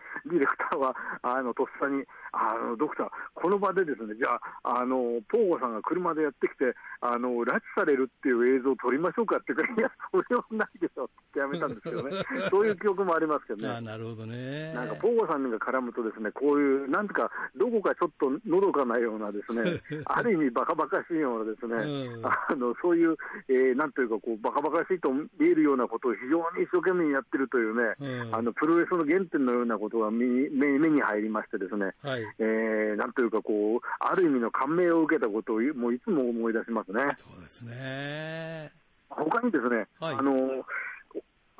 [0.26, 12.10] ディレクターは、あのとっさに、あのドクター、この場でですね、じゃあ、あのポーゴさんが車でやってきて、あの拉致されるっていう映像を撮りましょうかって言うから、いや、それはないでしょってやめたんですけどね、
[12.50, 13.74] そういう記憶もありますけどね。
[13.74, 14.72] あなるほどね。
[14.72, 23.16] なんか、ポーゴさんが絡むとですね、こういう、なんとか、どこかちょっとのどかなようなですね、 ある意味バカバカしいようなですね、うん、あのそういう、
[23.48, 37.00] えー、なんというか、こう、バカバカしいと見えるようなことを非常に一生懸命やってるというね、うん、あのプロレスの原点のようなことが目目に入りましてですね、はい、えー、なんというかこう、ある意味の感銘を受けたことをもういつも思い出しますね。
[37.18, 38.70] そうですね。
[39.10, 40.64] 他にですね、はい、あの、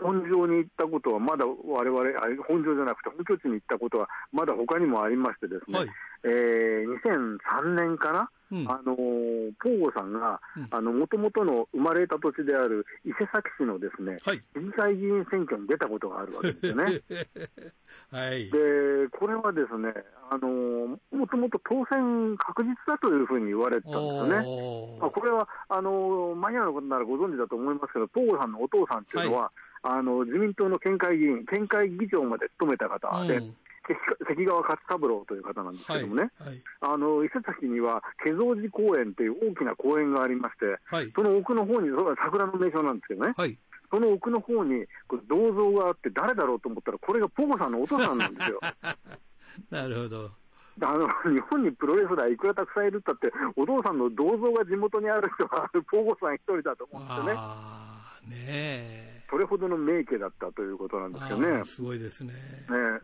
[0.03, 2.03] 本庄に行ったことはまだ我々、
[2.47, 5.88] 本庄じゃなくて本拠地に行ったことはまだ他にもありましてですね、はい、
[6.25, 8.31] えー、2003年かな、
[8.69, 10.41] あのポーゴさんが、
[10.83, 17.01] もともとの生まれた土地である伊勢崎市のですね、はい、市議会議員選挙に出たことがあるわけですよね。
[18.12, 19.95] はい、でこれはですね、
[20.31, 24.99] あのもともと当選確実だというふうに言われてたんですよね。
[25.01, 29.51] まあ、これはあのマニアのことならご存知だと思いますけど、ポーゴさんのお父さんっていうのは、はい、
[29.83, 33.57] あの自民党の県会議員、県会議長まで務めた方で、うん。
[34.27, 43.35] 関川勝三郎という方なんですけどもね、はいはい、あの伊勢崎には化蔵寺公園という大きな公園がありまして、はい、その奥の方に、それは桜の名所なんですけどね、
[43.90, 44.87] その奥の方に
[45.29, 48.61] 銅像があって、誰だろうと思ったら、これがポゴさんのお父さんなんですよ。
[49.71, 50.31] なるほど。
[50.81, 57.35] あの日本にプロレスラーいくらたくさんいるったって、お父さんの銅像が地元にある人は、ポーゴさん一人だと思うんですよね。
[58.29, 61.65] ねそれほどの名家だったということなんですよね。
[61.65, 62.35] すごいですね。
[62.35, 62.37] ね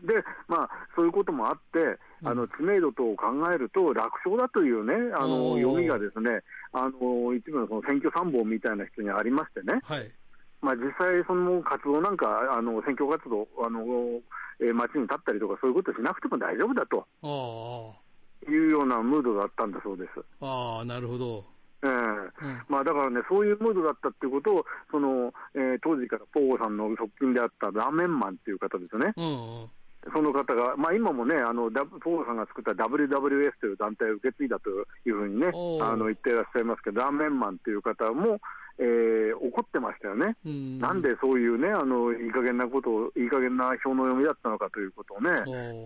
[0.05, 0.13] で、
[0.47, 9.81] まあ、そういうこともあって、あの知名度等を考えると、楽勝だというね、あの読みがですね、あの一部のその選挙参謀みたいな人にありましてね。
[9.81, 10.11] はい
[10.61, 13.81] まあ、実際、その活動なんか、あの選挙活動、あの
[14.59, 17.07] えー、街に立ったりとか、そういうことしなくても大丈夫だと
[18.45, 20.21] いうようなムードだったんだそうです。
[20.41, 21.58] ああ、なるほど。
[21.81, 29.13] えー、うん、まあ、だからね、そういうムードだったっていうことを、そのえー、当時からポーゴさんの側近であったラーメンマンっていう方ですよね。
[29.15, 29.69] うんうん。
[30.13, 38.39] その方が、まあ、今もね、あのポーゴさんが作った WWS という団体を受け継いだというふうにね、あの言ってらっしゃいますけど、ラーメンマンっていう方も、
[38.79, 40.79] えー、怒ってましたよね、ん。
[40.79, 45.31] なんでそういうね、あのいい加減なことを、いい加減な表の読みだったのかということをね、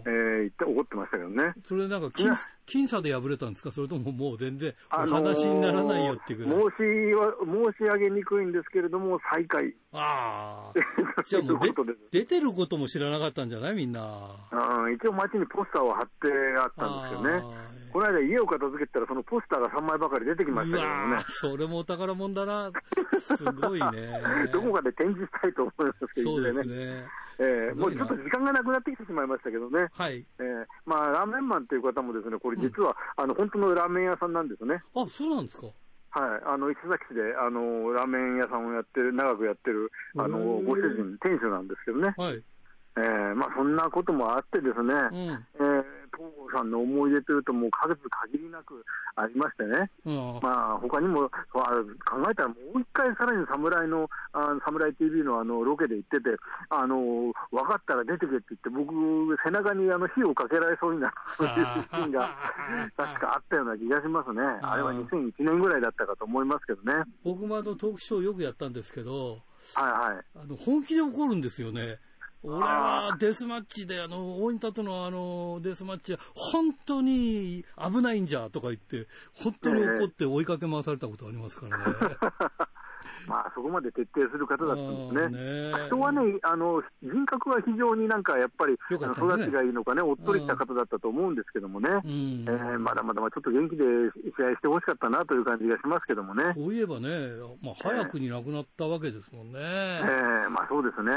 [0.05, 1.53] えー、言って怒ってましたけどね。
[1.65, 2.31] それなんか僅、
[2.67, 7.33] 僅差で敗れたんですか、それとももう全然、お話にならないよっていうぐらい、あのー、申しは
[7.73, 9.73] 申し上げにくいんですけれども、再開。
[9.93, 11.23] ああ。
[11.23, 11.59] じゃあもう
[12.11, 13.75] 出てることも知らなかったんじゃない？
[13.75, 14.01] みんな。
[14.51, 16.27] あ一応街にポスターを貼って
[16.57, 17.73] あったんですけどね。
[17.93, 21.17] この間家を片付けたら、そのポスターが3枚ばかり出てきましたけどもね。
[21.27, 22.71] それもお宝もんだな。
[23.19, 24.19] すごいね。
[24.51, 26.51] どこかで展示したいと思いますけどね。
[26.51, 27.05] そうですね。
[27.39, 29.89] えー、もうちょっと時間がなくなってきてしまいましたけどね。
[29.93, 30.25] はい。
[30.39, 34.81] えー、まあ、ラーメンマンという方もですね、これ実は、うん、あの、本当のラーメン屋さんなんですね。
[34.95, 35.67] あ、そうなんですか
[36.13, 42.43] はい、あの伊勢崎市であのラーメン屋さんをやってる、長くやってるあのご主人、店主なんですけどね、はい。
[42.95, 51.61] えーまあ、そんなこともあってですね、うん、えー東郷さんの思い出というと、もう数限りなくありましてね、うん、まあ他にも考
[52.29, 56.37] えたら、もう一回さらに侍の、あ侍 TV のあのロケで行ってて、
[56.69, 58.93] あの分かったら出てけって言って、僕、
[59.43, 62.29] 背中にあの火をかけられそうになる、そういうシーンが
[62.97, 67.03] 確かあったような気がしますね、あれは2001年ぐらいだったかと思いますけどね。
[67.23, 69.41] 僕もあのトークショーよくやったんですけど、
[69.75, 71.99] はいはい、あの本気で怒るんですよね。
[72.43, 81.85] 俺はデスマッチで、あの、大仁田とのあの、デスマッチは、本当に危ないんじゃ、とか言って、本当に怒って追いかけ回されたことありますからね。
[83.27, 85.71] まあ、そこまで徹底する方だったんですね。
[85.71, 93.83] ね人はね、あの、人格は非常になんかやっぱり、ね、育ちがいいのかね、おっとりした方だったと思うんですけどもね、えー、まだまだちょっと元気で
[94.37, 96.53] 試合してほしかったなという感じがしますけどもね。
[96.55, 97.09] そういえばね、
[97.61, 99.59] まあ、早くに亡くなったわけですもんね。
[99.59, 101.11] えー、まあそうですね。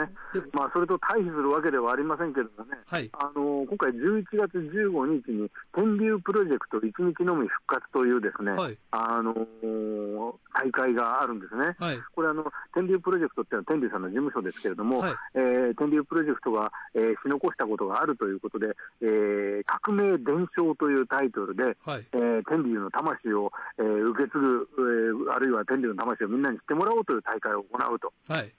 [0.53, 11.77] まあ、それと対比するわけではありませんけどもね、はい、あの今回11月15日に、天竜プロジェクト一日のみ復活というですね、はい、あのー、大会があるんですね。
[11.79, 18.69] はい、これあの、天竜プロジェクトっていうのは天竜さんの事務所ですけれども、はい、えー、天竜プロジェクトが、えー、し残したことがあるということで、
[19.01, 28.13] えー、革命伝承というタイトルで、はい、えー、天竜の魂を、えー、受け継ぐ、えー、あるいは天竜の魂をみんなに知ってもらおうという大会を行うと。
[28.29, 28.53] はい。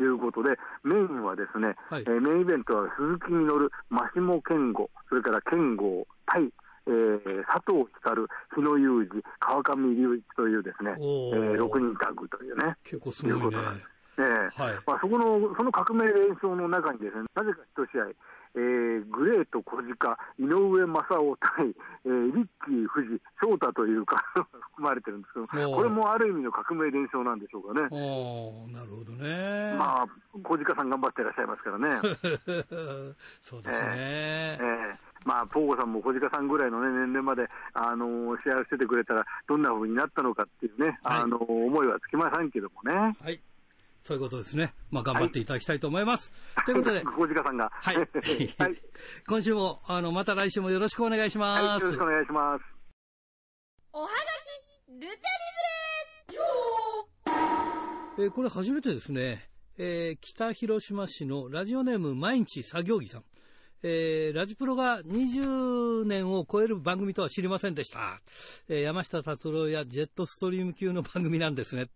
[0.00, 0.50] いうことで、
[0.84, 6.48] メインはですね、はい、えー、メインイベントは鈴木みのる、真下健吾、それから健吾、対
[6.88, 8.24] えー、佐藤光、
[8.56, 13.60] 日野裕二、川上隆一というですね、えー、6人タッグというね、結構すごいね。
[14.18, 14.74] えーはい。
[14.84, 18.10] まあ、そこの、その革命連勝の中にですね、なぜか一試合、
[18.54, 21.66] えー、グレート小鹿、井上正雄対、
[22.04, 27.82] えー、リッキー富士、翔太というか 含まれてるんですけど、これもある意味の革命連勝なんでしょうかね。
[27.82, 29.76] なるほどね。
[29.78, 30.06] まあ、
[30.42, 31.96] 小鹿さん頑張っていらっしゃいますからね。
[33.40, 33.90] そうですね。
[33.94, 43.16] えー、えーまあ、ポーゴさんも小鹿さんぐらいの、ね、年齢まで、あのー、試合をしててくれたら、どんなふうになったのかっていうね、はい、あのー、思いはつきませんけどもね。
[43.20, 43.40] はい。
[44.02, 44.74] そういうことですね。
[44.90, 46.32] まあ、頑張っていただきたいと思います。
[46.54, 47.02] はい、ということで。
[47.06, 47.70] 小鹿さんが。
[47.72, 47.96] はい。
[47.98, 48.06] はい、
[49.26, 51.64] 今週も、あの、また来週もよろしくお願いします。
[51.64, 52.64] はい、よろしくお願いします。
[53.92, 55.12] おはがき、ルチャリ
[57.26, 59.48] ブレえー、これ初めてですね。
[59.76, 63.24] えー、北広島市のラジオネーム毎日作業着さん。
[63.84, 68.20] えー、ラジプロが20年を超える番組とは知りませんでした。
[68.68, 71.86] えー、山下達郎やジェットストリーム級の番組なんですね。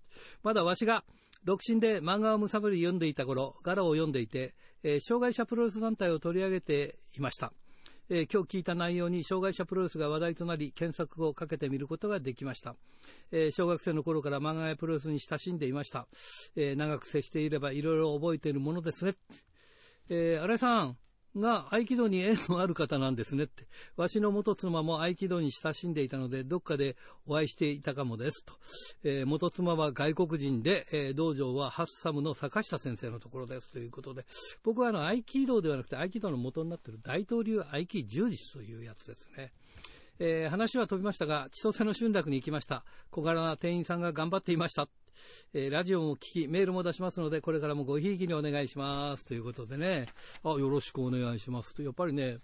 [0.45, 1.03] まだわしが
[1.45, 7.53] 独身で漫画をむさぶり読んでいた頃、ガラを読んでいて、えー、障害者プロレス団体を取り上げていました。
[8.15, 12.75] えー、今日聞いた内容に障害者プロレスが話題となり検索をかけてみることができました、
[13.31, 16.07] えー、小学生の頃から漫画やプロレスに親しんでいました、
[16.55, 19.15] えー、長く接していればいろいろ覚えているものですね、
[20.11, 20.97] えー、新井さん。
[21.37, 23.67] が合気道に縁のある方なんですねって。
[23.97, 28.55] わしの元妻も合気道に親しんでいたので、どっかでお会いしていたかもですと。
[29.05, 34.25] えー、元妻は外国人で、えー、道場はハッサムの坂下先生のところですということで、
[34.63, 39.53] 僕はあの合気道ではなくて合気道の元になっている大東流合気柔術というやつですね。
[40.19, 42.85] えー、話は飛びましたが、千歳の春楽に行きました。
[43.11, 44.89] 小柄な店員さんが頑張っていました。
[45.55, 49.25] えー、ラジオも聞き、メールも出しますので、これからもごひいきにお願いします。
[49.25, 50.07] ということでね、
[50.45, 51.83] あ、よろしくお願いしますと。
[51.83, 52.39] やっぱりね、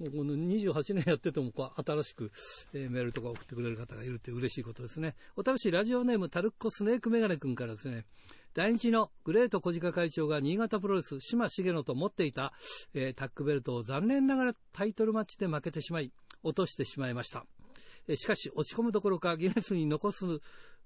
[0.00, 2.32] もうこの28年やっててもこう新しく、
[2.72, 5.14] え、メールとか送ってくれる方がいるって嬉しいことですね。
[5.36, 8.06] おたしラジオネームタルッコスネークメガネ君からですね、
[8.54, 12.52] 第日のグレート小鹿会長が新潟プロレス島重野と持っていた、
[12.94, 16.12] えー、タックベルトを残念ながらタイトルマッチで負けてしまい、
[16.42, 17.44] 落としてしまいました。
[18.08, 20.24] え、しかし落ち込むどころかギネスに残す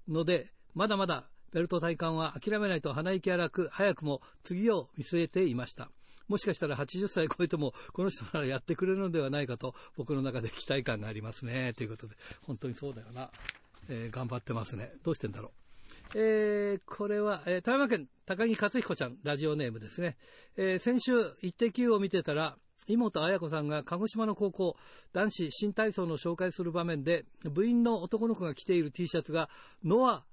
[0.09, 5.89] ので、まだまだベルト体感は諦めないと鼻息荒く、早くも次を見据えていました。
[6.27, 11.73] もしかしたら80歳超えても、この人ならやってくれるのではないかと、僕の中で期待感がありますね。
[11.73, 13.29] ということで、本当にそうだよな。
[13.89, 14.91] えー、頑張ってますね。
[15.03, 15.51] どうしてんだろ
[16.13, 16.17] う。
[16.17, 20.17] えー、これは、えー、富山県高木克彦ちゃん、ラジオネームですね。
[20.57, 24.75] えー、先週、イッテ Q を見てたら、妹彩子さんが鹿児島の高校
[25.11, 29.49] 男子新体操の紹介する場面で部員の男の子が着ている T シャツが
[29.83, 30.23] ノア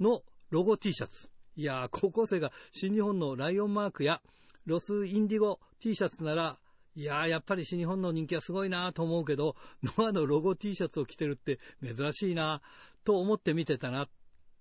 [0.00, 1.28] のロゴ T シャツ。
[1.56, 4.20] いやー、高校生が新日本のライオンマークや
[4.66, 6.58] ロスインディゴ T シャツなら、
[6.96, 12.62] いやー、やっぱり新日本の人気はすごいなと思うけど、ノアのロゴ T シャツを着てるって珍しいな
[13.04, 14.08] と思って見てたな。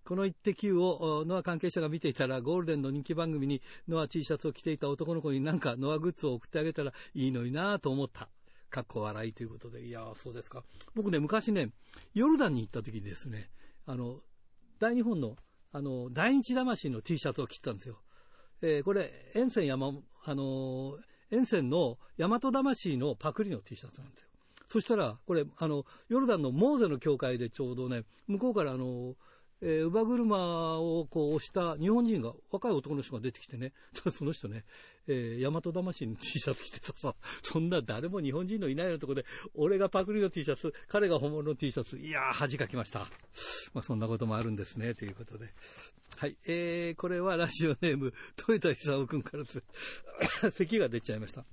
[0.06, 8.30] この一滴をノア関係者が見ていたら、ゴールデンの人気番組にノア T シャツを着ていた男の子になんかノアグッズを送ってあげたらいいのになと思った。
[8.70, 9.86] かっこ笑いということで。
[9.86, 10.64] いやー、そうですか。
[10.96, 11.70] 僕ね、昔ね、
[12.14, 13.50] ヨルダンに行った時にですね、
[13.86, 14.20] あの、
[14.80, 15.36] 大日本の、
[15.72, 18.02] あの、大日魂の T シャツを着てたんですよ。
[18.62, 19.94] えー、これ、沿線山、
[20.26, 20.98] あのー、
[21.32, 24.28] 沿線の大和魂のパクリの T シャツなんですよ。
[24.68, 29.16] そしたら、これ、あの、ヨルダンのモーゼの教会でちょうどね、向こうからあの、
[29.66, 33.72] えー、乳母車をこう押した日本人が、若い男の人が出てきてね、
[34.12, 34.66] その人ね、
[35.08, 43.08] えー、大和魂の T シャツ着てたさ、 そんな誰も日本人のいないようなとこで、俺がパクリの T シャツ、彼が本物の T シャツ、いやー、恥かきました。
[43.74, 45.48] まあ、そんなこともあるんですね、ということで。
[46.18, 49.64] はい、えー、これはラジオネーム、豊田久夫君からです。
[50.52, 51.46] 咳が出ちゃいました。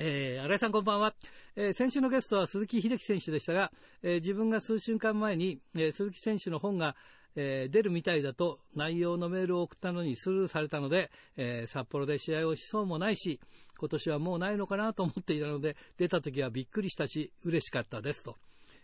[0.00, 1.14] えー、新井さんこんばんは。
[1.56, 3.72] えー、先週のゲストは鈴木秀樹選手でしたが、
[4.02, 6.94] えー、自分が数週間前に、えー、鈴木選手の本が、
[7.36, 13.40] えー、出るみたいだと内容のメールを送ったのにスルーされたので、えー、札幌で試合をしそうもないし、
[13.78, 18.36] 今年はもうないのかなと思っていたので、出た時はびっくりしたし、嬉しかったですと。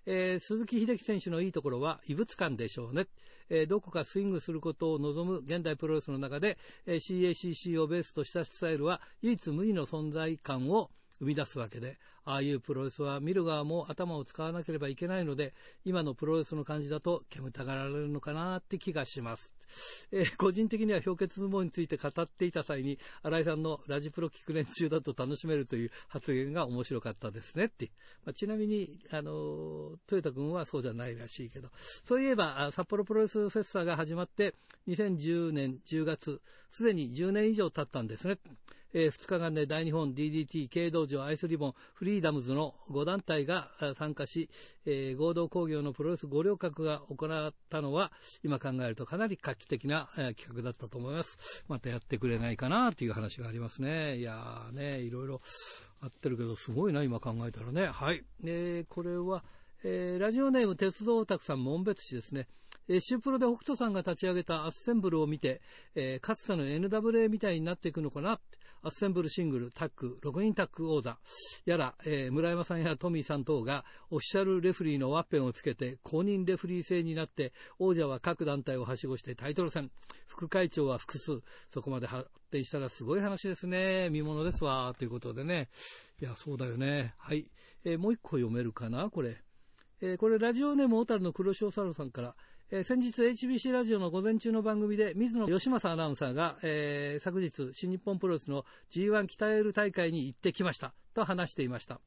[0.07, 3.07] えー、鈴木秀樹選手のいいところは異物感でしょうね、
[3.49, 15.53] えー、どこかスイングすることを望む現代プロレスの中で、えー、CACC をベースとしたスタイルは唯一無二の存在感を生み出すわけで、ああいうプロレスは見る側も頭を使わなければいけないので、
[15.85, 19.53] 今のプロレスの感じだと煙たがられるのかなって気がします。
[20.11, 27.91] えー、個人的には氷結相撲について語っていた際に、新井さんのラジプロ聞く連中だと楽しめるという発言が面白かったですねって。
[28.25, 31.69] まあ、ちなみに、あの、豊田君はそうじゃないらしいけど、
[32.05, 34.55] そういえば、札幌プロレスフェスタが始まって、
[34.89, 36.41] 2010年10月、
[36.71, 38.39] すでに10年以上経ったんですね。
[38.97, 44.49] えー、2日間で大日本 DDT、軽道場、アイスリボン、フリーダムズの5団体が参加し、
[44.87, 48.13] えー、合同工業のプロレス五稜郭が行ったのは、
[48.45, 51.65] 今考えるとかなり画期的な、えー、企画だったと思います。
[51.67, 54.19] またやってくれないかなという話がありますね。
[54.19, 55.41] いやーね、いろいろ
[56.01, 57.87] あってるけど、すごいな、今考えたらね。
[57.87, 58.23] はい。
[58.45, 59.43] えー、これは、
[59.83, 62.47] えー、ラジオネーム鉄道オタクさん門別市ですね。
[63.01, 65.63] シュープロで北斗さんが立ち上げたアッセンブルを見て、
[65.95, 68.39] えー、かつての NWA みたいになっていくのかな
[68.85, 71.17] アッセンブルシングル、タッグ、6人タッグ王座。
[71.65, 79.91] やら、えー、村山さんやトミーさん等がオフィシャルレフリーのワッペンをつけて公認レフリー制になって王者は各団体をはしごしてタイトル戦。
[80.27, 81.41] 副会長は複数。
[81.71, 84.11] そこまで発展したらすごい話ですね。
[84.11, 84.95] 見ものですわ。
[84.99, 85.71] ということでね。
[86.21, 87.15] いやそうだよね。
[87.17, 87.47] はい、
[87.85, 89.39] えー、もう一個読めるかなこれ、
[90.03, 92.37] えー、これラジオネーム小樽の黒潮サロさんから。
[92.71, 102.01] えー、先日 HBC ラジオの午前中の番組で水野義正アナウンサーが、えー、昨日新日本プロレスの G1 鍛える大会に行ってきましたと話していました。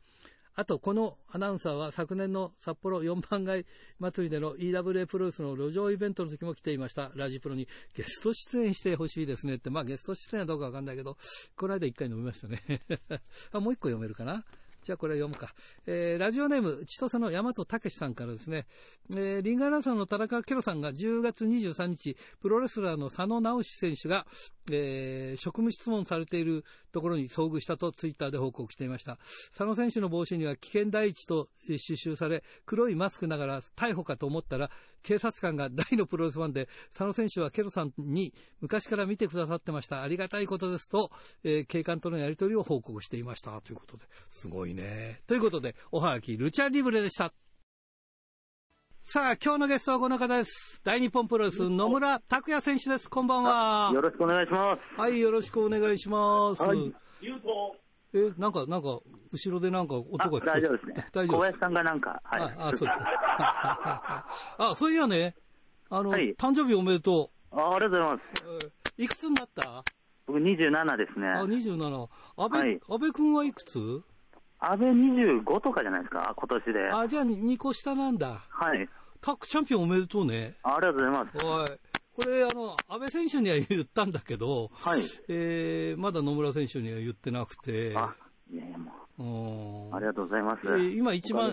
[0.56, 3.68] あと、このアナウンサーは昨年の札幌4番街
[4.00, 7.12] 祭りでの EWA プロレスの路上イベントの時も来ていました。
[7.14, 9.70] ラジプロにゲスト出演してほしいですねって。
[9.70, 11.16] まあゲスト出演はどうかわかんないけど、
[11.56, 12.82] この間一回飲みましたね。
[13.54, 14.44] あもう一個読めるかな？
[14.88, 15.54] じゃあこれ読むか。
[15.86, 18.68] えー、ラジオネーム、千歳の大和武さんからですね、
[19.14, 24.26] えー、リンガーランサーの田中ケロさんが10月23日、プロレスラーの佐野直志選手が、
[24.72, 26.64] えー、職務質問されている
[26.94, 29.18] ところに遭遇したとツイッターで報告していました。
[29.50, 34.72] 佐野選手の帽子には危険第一と刺繍され、黒いマスクながら逮捕かと思ったら、
[35.08, 40.04] 警察官が大のプロレスファンで、佐野選手はケロさんに昔から見てくださってました。
[40.04, 41.12] ありがたいことですと、
[41.46, 43.62] えー、警官とのやり取りを報告していました。
[43.62, 45.22] ということで、すごいね。
[45.26, 47.32] ということで、おはがき、ルチャリブレでした。
[49.02, 50.82] さあ、今日のゲストはこの方です。
[50.84, 53.10] 大日本プロレス、野村拓也選手です。
[53.10, 53.92] こんばんは。
[53.94, 54.84] よろしくお願いします。
[55.00, 56.62] はい、よろしくお願いします。
[56.62, 56.94] はい、
[58.18, 59.00] え、なんか、なんか、
[59.32, 61.06] 後ろでなんか音が聞こえ大丈夫ですね。
[61.14, 62.42] 大丈夫小林さんがなんか、はい。
[62.42, 64.26] あ、あそうですか。
[64.58, 65.36] あ、そういやね、
[65.90, 67.56] あの、はい、誕生日おめでとう。
[67.60, 68.20] あありがとうございま
[68.60, 68.72] す。
[68.98, 69.84] いくつになった？
[70.26, 71.28] 僕27ですね。
[71.30, 72.08] あ、27。
[72.38, 74.02] 安倍、はい、安倍君はいくつ？
[74.60, 76.90] 安倍25とかじゃないですか、今年で。
[76.92, 78.42] あ、じゃあ2個下なんだ。
[78.50, 78.90] はい。
[79.22, 80.56] タックチャンピオンおめでとうね。
[80.64, 81.46] ありがとうございます。
[81.46, 81.80] はい。
[82.18, 85.02] これ、あの、安倍選手には言ったんだけど、はい。
[85.30, 87.96] えー、まだ野村選手には言ってなくて。
[87.96, 88.16] あ、
[88.52, 88.78] いやいや
[89.18, 89.96] もう。
[89.96, 90.66] ありがとうございます。
[90.66, 91.50] えー、今一番、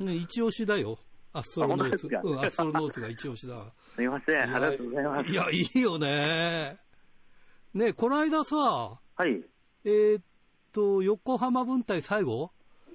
[0.00, 0.98] ね、一押しだよ。
[1.34, 2.08] アストロノーツ。
[2.22, 3.54] うん、アストロノーツが一押しだ。
[3.94, 5.28] すいません、ありがとうございます。
[5.28, 6.78] いや、いいよね。
[7.74, 9.42] ね、この間さ、はい。
[9.84, 10.22] えー、っ
[10.72, 12.50] と、横浜分隊最後？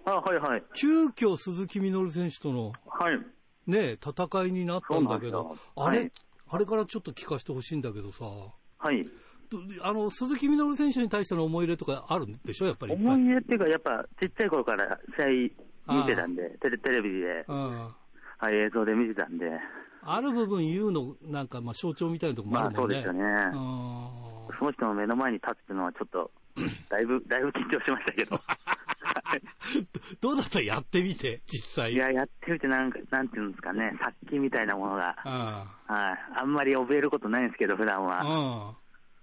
[0.05, 0.63] あ、はいはい。
[0.75, 3.19] 急遽鈴木みのる選手との、はい。
[3.67, 6.11] ね、戦いになったんだけど、あれ、はい、
[6.53, 8.25] あれからちょっと聞かせてほしいんだけどさ、
[8.77, 9.07] はい。
[9.81, 12.93] あの、鈴木みのる選手に対しての思い入れとかあるんでしょ、やっぱり。
[12.93, 15.51] 思い入れっていうか、やっぱ、ちっちゃい頃から試
[15.89, 17.95] 合見てたんで、テレテレビで、は
[18.51, 19.49] い、映像で見てたんで。
[20.03, 22.97] ある部分言うの、なんか、まあ、象徴みたいなとこもあるもんね。
[22.97, 24.57] まあ、そうですよね。
[24.59, 26.29] その人の目の前に立つっていうのは、ちょっと、
[26.89, 28.39] だいぶ、だいぶ緊張しましたけど。
[30.21, 30.61] どうだった？
[30.61, 31.93] やってみて、実際。
[31.93, 38.75] いや、やってみて、なんか、なんていうんですかね、殺気みたいなものが、はい、あんまり怯えることないんですけど、普段は。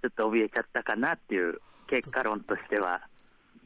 [0.02, 3.02] ちょっと怯えちゃったかなっていう結果論としては。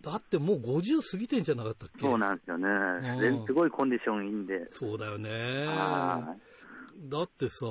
[0.03, 2.01] だってもう50過ぎてんじゃなかったっけ？
[2.01, 2.67] そうなんですよね。
[3.47, 4.67] すごいコンディションいいんで。
[4.71, 5.67] そうだよね。
[5.67, 7.67] だってさ、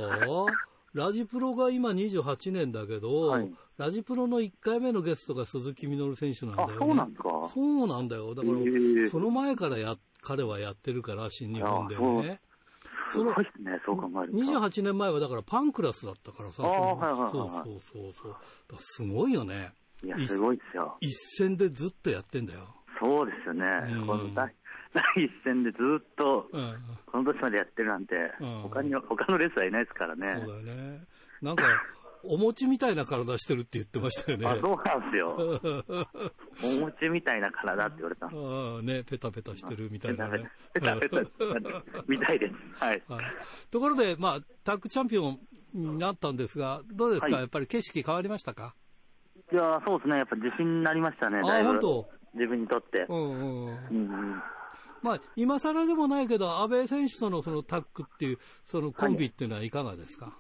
[0.94, 6.76] ラジプロが今28年だけど、はい、ラジプロの1回目のゲストが鈴木みのる選手なんだよね。
[6.78, 7.30] そうなんですか？
[7.54, 8.36] そうなんだよ。
[8.36, 12.40] だから、その前からや、彼はやってるから、新日本でね。
[13.12, 14.38] すごいですね、そう考えると。
[14.38, 16.72] 28年前はだからパンクラスだったからさ、そう
[17.34, 18.36] そうそうそう。
[18.80, 19.74] すごいよね。
[20.04, 20.98] いや、すごいですよ。
[21.02, 22.62] 一戦でずっとやってんだよ。
[23.00, 23.66] そうですよね。
[23.92, 24.30] うん、この
[24.94, 26.48] 第一線でずっと、
[27.08, 30.42] この年までやってるなんて、うん、他に、他のレスはいないですからね。
[30.46, 31.04] そうだよね。
[31.42, 31.64] なんか、
[32.26, 34.48] お餅みたいな体してるって言ってましたよね。
[34.48, 35.36] あ、そうなんですよ。
[36.80, 40.50] お餅みたいな体って言われたああ、ね、ペタペタしてるみたいな、ね。
[40.74, 41.18] ペタペタ、
[42.08, 42.54] みたいです。
[42.84, 43.04] はい。
[43.10, 43.26] はい、
[43.70, 45.40] ところで、まあ、タッグチャンピオン
[45.74, 48.74] になったんですが、どうですか、はい、やっぱり景色変わりましたか？
[49.52, 50.18] いやそうですね。
[50.18, 51.42] やっぱ自信になりましたね。
[51.44, 52.10] あ、本当？
[52.36, 53.06] 自分にとって。
[53.10, 53.68] うんうん。
[53.68, 54.44] うん
[55.04, 60.32] まあ、今更でもないけど、阿部選手とのそのタッグっていう、そのコンビっていうのはいかがですか、は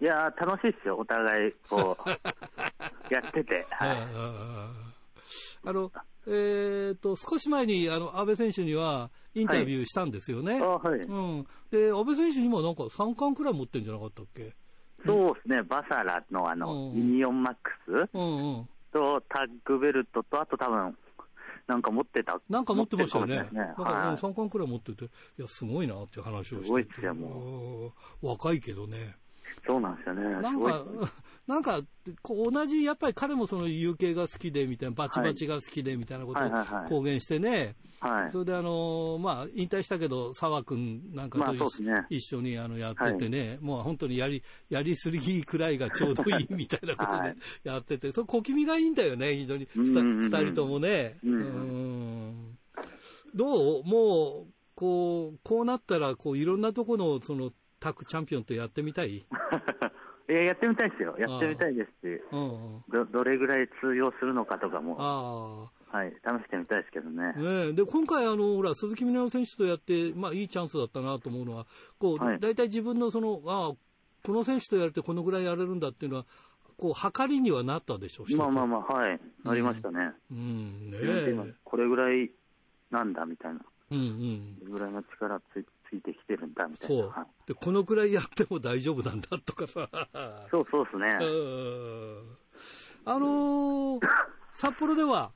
[0.00, 2.08] い、いや楽しいですよ、お互い、こう、
[3.14, 3.66] やってて。
[3.70, 3.96] はい、
[5.64, 5.92] あの、
[6.26, 10.60] えーと、少し前にあの安倍選手にはインタビューしたんですよね。
[10.60, 14.54] はい、うん、で安倍選手、今、なんか3冠くらい持ってるんじゃなかったっけ？
[15.06, 18.12] そうですね、バサラのあの、ユニオンマックス
[18.92, 20.96] とタッグベルトと、あと多分
[21.70, 22.40] なんか持ってた。
[22.48, 23.36] なんか持ってましたよね。
[23.36, 25.08] ねなんか、はい、3巻くらい持ってて、い
[25.38, 26.64] や、すごいなっていう話をしてて。
[26.64, 28.26] すごいですよ、もう。
[28.26, 29.16] 若いけどね。
[29.66, 30.22] そうなんですよね。
[30.40, 30.84] なんか、
[31.46, 31.80] なんか、
[32.22, 36.50] こう同じ、やっぱり彼もその有形が好きでみたいな、バチバチが好きでみたいなことを
[36.88, 47.34] 公言してね、はい、それであの、まあ、引退したけど、澤君なんかと、ね、一緒にあのやっててね、はい、もう本当にやり、やりすぎくらいがちょうどいいみたいなことで
[47.64, 51.18] やってて、そ小気味がいいんだよね、非常に、二人ともね。
[51.22, 52.58] うん。
[53.34, 53.84] どう？
[53.84, 59.16] もう、こう、こうなったら、こう、いろんなところの、その、タッグチャンピオンとやってみたい？
[60.28, 61.16] いや、やってみたいですよ。
[61.18, 67.32] やってみたいですし、どどれぐらい通用するのかとかも、はい、試してみたいですけどね。
[67.32, 71.66] ねで、今回、あの、ほら、鈴木みのる選手とやって、まあ、いいチャンスだったなと思うのは、
[71.98, 73.72] こう、はい、大体自分のその、あ
[74.22, 76.26] この選手とやれてこのぐらいやれるんだっていうのは、
[76.76, 80.12] こう、測りにはなったでしょう、まあまあまあ、はい、なりましたね。
[80.30, 82.30] うん、ねこれぐらい
[82.90, 83.60] なんだみたいな。
[83.90, 84.70] うんうん。
[84.70, 87.02] ぐらいの力つついてきてるんだみたいな。
[87.02, 87.26] そう。
[87.46, 89.88] で、このくらいやっても大丈夫なんだとかさ。
[90.50, 91.18] そうそうですね。
[93.04, 94.00] あのー、
[94.52, 95.32] 札幌では、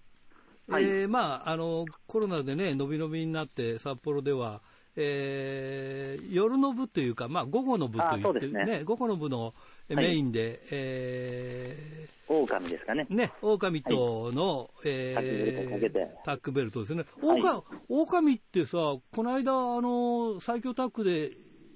[0.69, 4.63] はい、えー、まあ、あの、コロナでね、伸び伸びになって、札幌では、
[4.97, 9.55] えー、夜の部というか、まあ、午後の部というってね、ね午後の部の
[9.89, 13.07] メインで、はい、えー、狼ですかね。
[13.11, 17.05] ね、狼との、はい、えー、タックベルトですね。
[17.21, 21.33] 狼、はい、狼ってさ、この間、あの、最強タックで、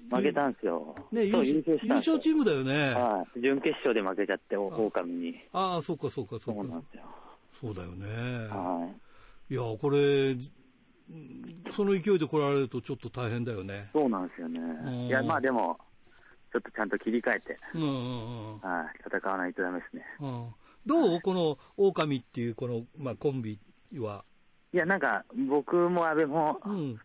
[0.09, 0.95] 負けたんですよ。
[1.11, 2.93] ね、優勝優勝チームだよね。
[2.93, 3.41] はい。
[3.41, 5.35] 準決勝で負けちゃって、狼に。
[5.53, 6.45] ああ、そうか、そうか、そうか。
[6.45, 7.03] そうなんですよ。
[7.61, 8.47] そうだよね。
[8.47, 8.89] は
[9.49, 9.53] い。
[9.53, 10.35] いや、これ、
[11.71, 13.89] その勢いで来られるとちょっと大変だよね。
[13.93, 15.07] そうなんですよね。
[15.07, 15.77] いや、まあでも、
[16.51, 17.91] ちょっとちゃんと切り替えて、うんうんう
[18.57, 20.03] ん、はい、戦わないとダメですね。
[20.19, 20.47] うん、
[20.85, 21.21] どう？
[21.21, 23.59] この狼っていうこの、まあ、コンビ
[23.97, 24.23] は？
[24.71, 26.99] いや、なんか、僕も安倍も、うん、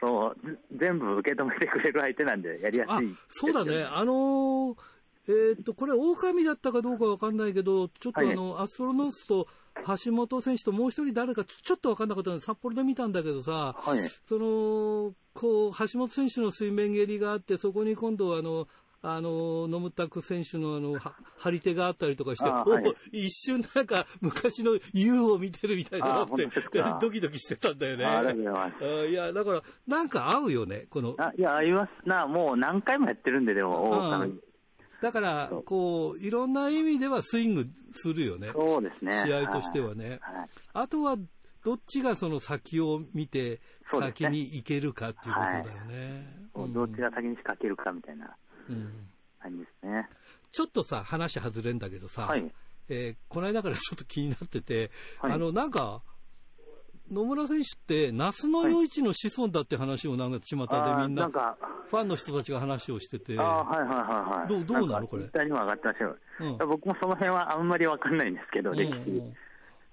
[0.00, 0.36] そう、
[0.78, 4.76] 全部受け止めてくれる相手なんで、やりやすい、そうだね、あのー、
[5.28, 9.46] えー、っと、これ、狼だったかどうかわかんないけど、ちょっとあの、はい、アストロノースと
[10.04, 18.68] 橋本選手ともう一人誰かちょっと分かんなかったので、札幌で見たんだけどさ、はい、その、こう、橋本選手の水面蹴りがあって、そこに今度はあの、
[19.02, 20.98] あの、野村拓選手のあの、
[21.38, 22.64] 張り手があったりとかして、は
[23.12, 26.48] い、一瞬なんか昔の U を見てるみたいなって、
[27.00, 28.04] ドキドキしてたんだよね。
[28.04, 28.30] あ。
[29.08, 31.14] いや、だから、なんか合うよね、この。
[31.16, 32.26] あいや、合いますな。
[32.26, 34.26] もう何回もやってるんで、でも、
[35.02, 38.50] だから、こう、いろんな意味ではスイングするよね。
[38.52, 39.22] そうですね。
[39.24, 40.18] 試合としてはね。
[40.20, 41.16] はい、あとは、
[41.64, 46.50] どっちがその先を見て、先に行けるかっていうことだよね。
[46.54, 48.34] はいうん、どっちが先に仕掛けるかみたいな
[49.40, 50.08] 感じですね。
[50.52, 52.50] ちょっとさ、話外れんだけどさ、はい、
[52.88, 54.90] えー、この間からちょっと気になってて、
[55.20, 56.02] はい、あの、なんか、
[57.10, 60.62] 野村選手って、那須野余一の子孫だって話をなんか巷で
[61.08, 61.28] みんな、
[61.88, 64.48] ファンの人たちが話をしてて、あはいはいはいはい。
[64.48, 65.24] どう、どうなのこれ？
[65.44, 69.22] にも上がってましたよ、うん、僕もその辺はあんまりわかんないんですけど、歴史。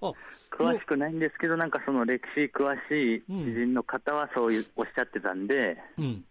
[0.00, 0.12] あ
[0.52, 6.24] 詳しくないんですけど、なんかその歴史詳しい知人の方はそういうおっしゃってたんで、うん、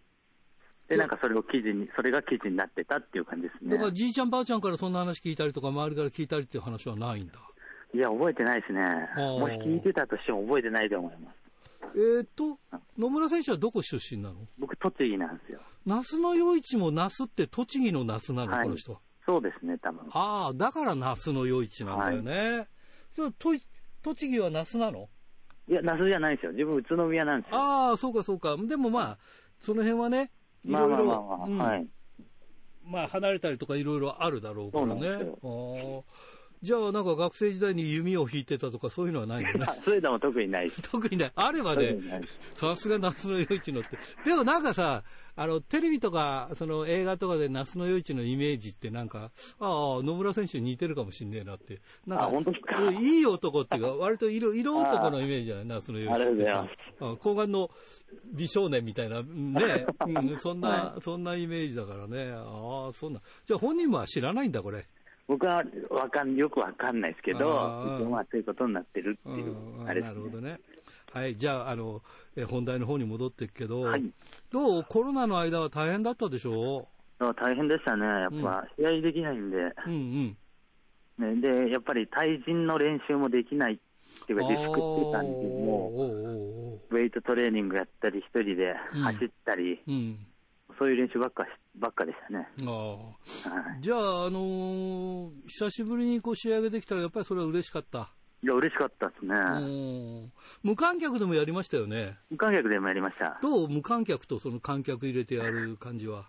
[0.88, 3.72] で、なんかそれを記事に、それが記事になってたっていう感じですね。
[3.72, 7.34] だからじいちゃんばあちゃんからそんな話聞いたりとか、周りから聞いたりっていう話はないんだ。
[7.94, 8.80] いや、覚えてないですね。
[9.16, 11.36] もし聞いてたとしても覚えてないと思います。
[11.96, 12.58] えっ、と、
[12.98, 14.36] 野村選手はどこ出身なの？
[14.58, 15.60] 僕、栃木なんですよ。
[15.86, 19.00] 那須の余市も那須って栃木の那須なの、はい、この人。
[19.24, 20.06] そうですね、多分。
[20.12, 22.68] ああ、だから那須の余市なんだよね。
[23.16, 23.54] はい、と
[24.02, 25.08] 栃木は那須なの？
[25.66, 26.52] いや、那須じゃないですよ。
[26.52, 27.58] 自分、宇都宮なんですよ。
[27.58, 28.56] ああ、そうかそうか。
[28.56, 29.18] でもまあ、
[29.60, 30.30] その辺はね、
[30.64, 31.46] いろいろ。
[32.84, 35.08] まあ、離れたりとかいろいろあるだろうからね。
[35.08, 36.02] ああ。
[36.62, 39.66] じゃあなんか学生時代に弓を引いてたとかそういうのはないのね。
[39.84, 41.32] そういうのも特にない 特にない。
[41.34, 41.98] あればね、
[42.54, 43.98] さすが夏の夜市のって。
[44.24, 45.02] でもなんかさ、
[45.36, 49.30] あの、テレビとか、その映画とかで夏の夜市のイメージってなんか、
[49.60, 51.80] ああ、野村選手に似てるかもしんねえなって。
[52.06, 52.90] なんか、本当か？
[52.90, 56.68] いい男っていうか、割と色、色男のイメージじゃない夏の夜市ってさ。
[57.20, 57.70] 高顔の
[58.32, 62.32] 美少年みたいな、ね、うん、そんな、 はい、そんなイメージだからね。
[62.32, 63.20] ああ、そんな。
[63.44, 64.86] じゃあ本人は知らないんだ、これ。
[65.28, 67.50] 僕はわかんよくわかんないですけど、
[68.10, 69.54] まあそういうことになってるっていう、
[69.86, 70.18] あれですね。
[70.18, 70.58] なるほどね。
[71.12, 72.02] はい、じゃあ、あの、
[72.36, 74.04] え本題の方に戻っていくけど、はい、
[74.50, 76.88] どうコロナの間は大変だったでしょ
[77.20, 77.34] う？
[77.34, 78.06] 大変でしたね。
[78.06, 79.56] やっぱ、試合できないんで。
[79.86, 80.36] うん
[81.18, 81.40] うん。
[81.40, 83.78] ね、で、やっぱり対人の練習もできないっ
[84.26, 90.18] ていうか、自粛してたんで、もう、ウェイトトレーニングやったり、一人で走ったり、うん、うん
[90.78, 91.44] そういう練習ばっか
[91.76, 92.48] ばっかでしたね。
[92.66, 98.12] あはい、じゃあ、あのー、久しぶりにこう仕上げできたら、やっぱりそれは嬉しかった
[98.42, 99.34] いや、嬉しかったですね。
[100.62, 102.16] 無観客でもやりましたよね。
[102.30, 103.38] 無観客でもやりました。
[103.42, 103.68] どう？
[103.68, 106.26] 無観客とその観客入れてやる感じは。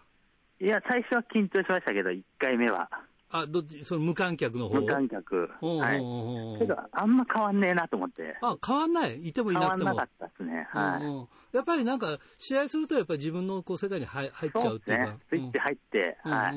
[0.59, 2.89] いや、最初は緊張しましたけど、1回目は。
[3.31, 4.81] あ、どっち、その無観客の方？
[4.81, 5.49] 無観客。
[5.61, 6.59] はい。
[6.59, 8.35] けど、あんま変わんねえなと思って。
[8.41, 9.27] あ、変わんない？
[9.27, 9.85] いてもいなくても。
[9.85, 10.67] 変わんなかったですね。
[10.71, 11.55] はい。
[11.55, 15.11] やっぱりなんか、試合するとやっぱり自分のこう世界に入っちゃうっていうか。
[15.11, 16.55] ね、スイッチ入って、はい。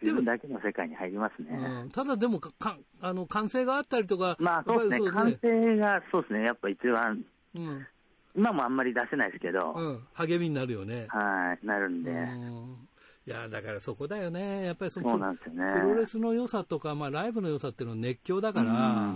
[0.00, 1.50] 自分だけの世界に入りますね。
[1.50, 4.36] うん、ただでもか、かあの、歓声があったりとか。
[4.40, 5.10] まあそうですね。
[5.10, 6.44] 歓声が、そうですね。
[6.44, 7.22] やっぱ一番、
[7.54, 7.86] うん、
[8.34, 9.74] 今もあんまり出せないですけど。
[9.76, 10.00] うん。
[10.14, 11.08] 励みになるよね。
[11.10, 11.66] はい。
[11.66, 12.10] なるんで。
[12.10, 12.88] うん
[13.26, 14.64] いや、だからそこだよね。
[14.64, 19.12] やっぱりそうなんですよね、プロレスの良さとか、まあライブの良さっていうのは熱狂だから、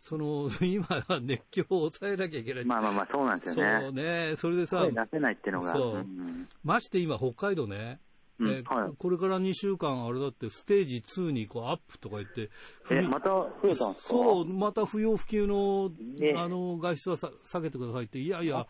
[0.00, 2.64] その、 今は熱狂を抑えなきゃいけない。
[2.64, 3.80] まあまあまあ、そうなんですよね。
[3.82, 4.36] そうね。
[4.36, 5.72] それでさ、出せないっていうのが。
[5.72, 6.06] そう。
[6.64, 8.00] まして今、北海道ね、
[8.38, 12.50] えはい、これから2週間、あれだって、ステージ2にこうアップとか言って、
[12.90, 14.08] え、また増えたんですか？
[14.08, 18.66] そう、また不要不急の、ね、あの、外出はさ避けてくださいって、いやいや、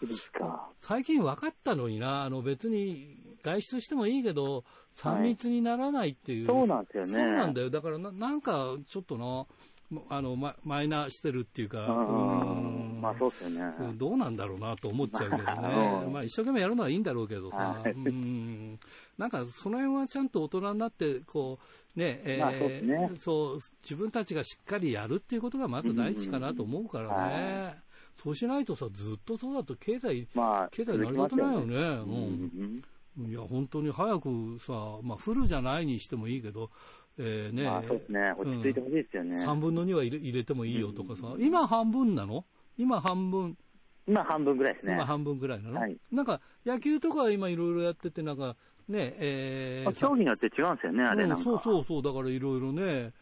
[0.79, 7.12] 最近分かったのにな、あの別に外出してもいいけど、3密にならないっていう、はい、そうなんですよね。
[7.12, 7.70] そうなんだよ。
[7.70, 9.47] だからな、なんか、ちょっとな、
[10.09, 13.72] あの、ま、マイナーしてるっていうか、うんまあそうですよね。
[13.94, 15.44] どうなんだろうなと思っちゃうけどね。
[16.11, 18.78] まあ一生懸命やるのはいいんだろうけどさ、うん。
[19.16, 21.61] なんかその辺はちゃんと大人になって、こ
[21.97, 27.74] う、ね、えー、ね、そう、自分たちがしっかりやるっていうことがまず第一かなと思うからね。
[28.16, 31.76] そうしないとさ、ずっとそうだと経済、まあ、経済成り立たないよね。
[31.76, 32.82] うん
[33.19, 36.71] いや、本当に早くさ、まあ、フルじゃないにしてもいいけど、
[37.19, 39.39] えーね、まあ、そうですね、落ち着いてほしいですよね。
[39.39, 42.45] うん、3分の2は入れ入れてもいいよとかさ、うん、今半分なの？
[42.77, 43.57] 今半分。
[44.07, 44.95] 今半分ぐらいですね。
[44.95, 48.55] 今半分ぐらいなの、はい、なんか野球とか今いろいろやってて、なんか
[48.89, 53.12] ね、えー、競技によって違うんですよね、あれなんか、うん、そうそうそう、だからいろいろね、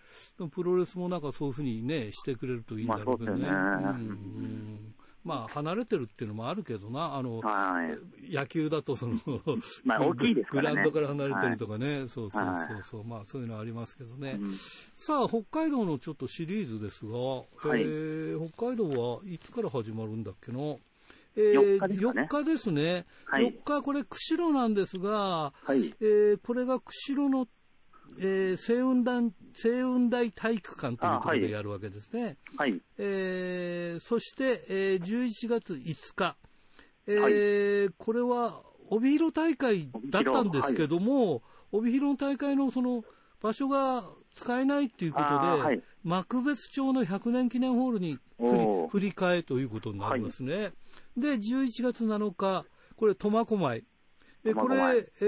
[0.50, 3.46] プロレスもなんかそういうふうにね、してくれるといいんだろうけどね。
[3.46, 4.00] まあ、ね。
[4.00, 7.82] うんうんまあ、離れてるっていうのもあるけどな、あの、は
[8.28, 9.18] い、野球だとその
[9.84, 10.60] まあ、大きいですね。
[10.60, 14.38] グラウンドから離れてるとかね、はい、そうそうそうそう、はい、まあ、そういうのありますけどね。
[14.40, 14.54] うん、
[14.94, 17.44] さあ、北海道のちょっとシリーズですが、は
[17.76, 20.58] い、えー、北海道はいつから始まるんだっけな？
[21.36, 27.48] えー、4, 日ね、4日ですね、はい、4日、これ、釧路なんですが、はい、えー、これが釧路の
[28.18, 29.22] えー、星雲大
[29.54, 32.36] 星雲大体育館というところでやるわけですね。
[32.56, 32.80] はい。
[32.98, 36.36] えー、そして、えー、11月5日、
[37.06, 41.40] えー、はい、これは帯広大会だったんですけども、はい、
[41.72, 43.04] 帯広の大会のその
[43.40, 44.04] 場所が
[44.34, 48.18] 使えないということで、はい、幕別町の100年記念ホールに
[48.90, 50.54] 振り替えということになりますね。
[50.56, 50.72] はい、
[51.20, 52.64] で、11月7日、
[52.96, 53.84] これ、苫小牧。
[54.46, 55.24] えこれ、え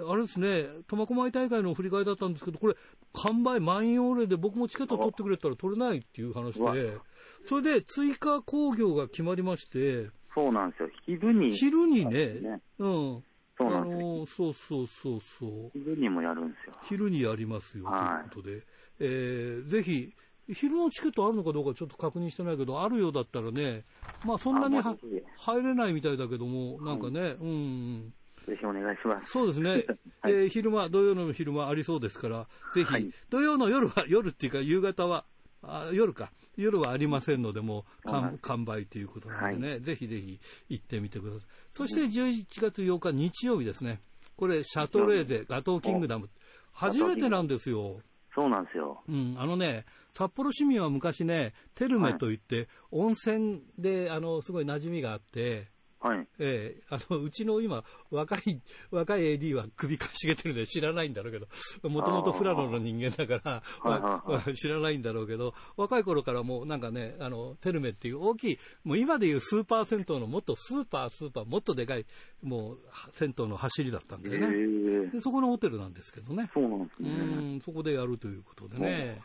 [0.00, 2.76] ー、あれですね、苫小牧大会の振り替えだったんですけど、これ、
[3.12, 6.96] 完売満員御礼で僕もチケット取ってくれたら取れないっていう話で、
[7.44, 11.50] それで追加興行が決まりまして、そうなんですよ、昼に。
[11.52, 13.24] 昼にね、ねうん。
[13.58, 14.26] そうなんですよ。
[14.26, 15.70] そうそうそうそう。
[15.72, 16.72] 昼にもやるんですよ。
[16.84, 18.62] 昼にやりますよ、ということで、
[19.00, 20.14] えー、ぜひ、
[20.54, 23.84] 昼のチケットあるのかどうかちょっと確認してないけど、あるようだったらね、
[24.24, 28.12] まあそんなに入れないみたいだけども、なんかね、うん。
[28.46, 29.30] ぜひお願いします。
[29.32, 29.84] そうですね。
[30.22, 35.26] はい、えー、昼間、土曜の昼間ありそうですから、ぜひ、はい、土曜の夜は、 夜っていうか夕方は、
[35.62, 40.40] あ夜か、夜はありませんので、もう完完売ということなのでね、はい、ぜひぜひ
[40.70, 41.48] 行ってみてください。
[41.72, 44.00] そして11月8日日曜日ですね。
[44.34, 46.30] これ、シャトレーゼ、ガトーキングダム。
[46.72, 48.00] 初めてなんですよ。
[48.38, 49.02] そうなんですよ。
[49.08, 55.66] うん、あのね、札幌市民は昔ね、テルメといって、温泉で、あの、すごい馴染みがあって、
[56.00, 56.26] はい。
[56.38, 61.48] ええー、あの、うちの今、若い、若い AD は首かしげてるんで知らないんだろうけど、
[61.88, 72.06] もともと富良野の人間だから、まあ、知らないんだろうけど、若い頃からもうなんかね、あの、テルメっていう大きい、もう今でいうスーパー銭湯のもっとスーパー、スーパー、もっとでかい、
[72.42, 72.78] もう、
[73.10, 75.10] 銭湯の走りだったんだよね。
[75.10, 76.48] で、そこのホテルなんですけどね。
[76.54, 77.10] そうなんですね。
[77.10, 77.12] う
[77.56, 79.20] ん、そこでやるということでね。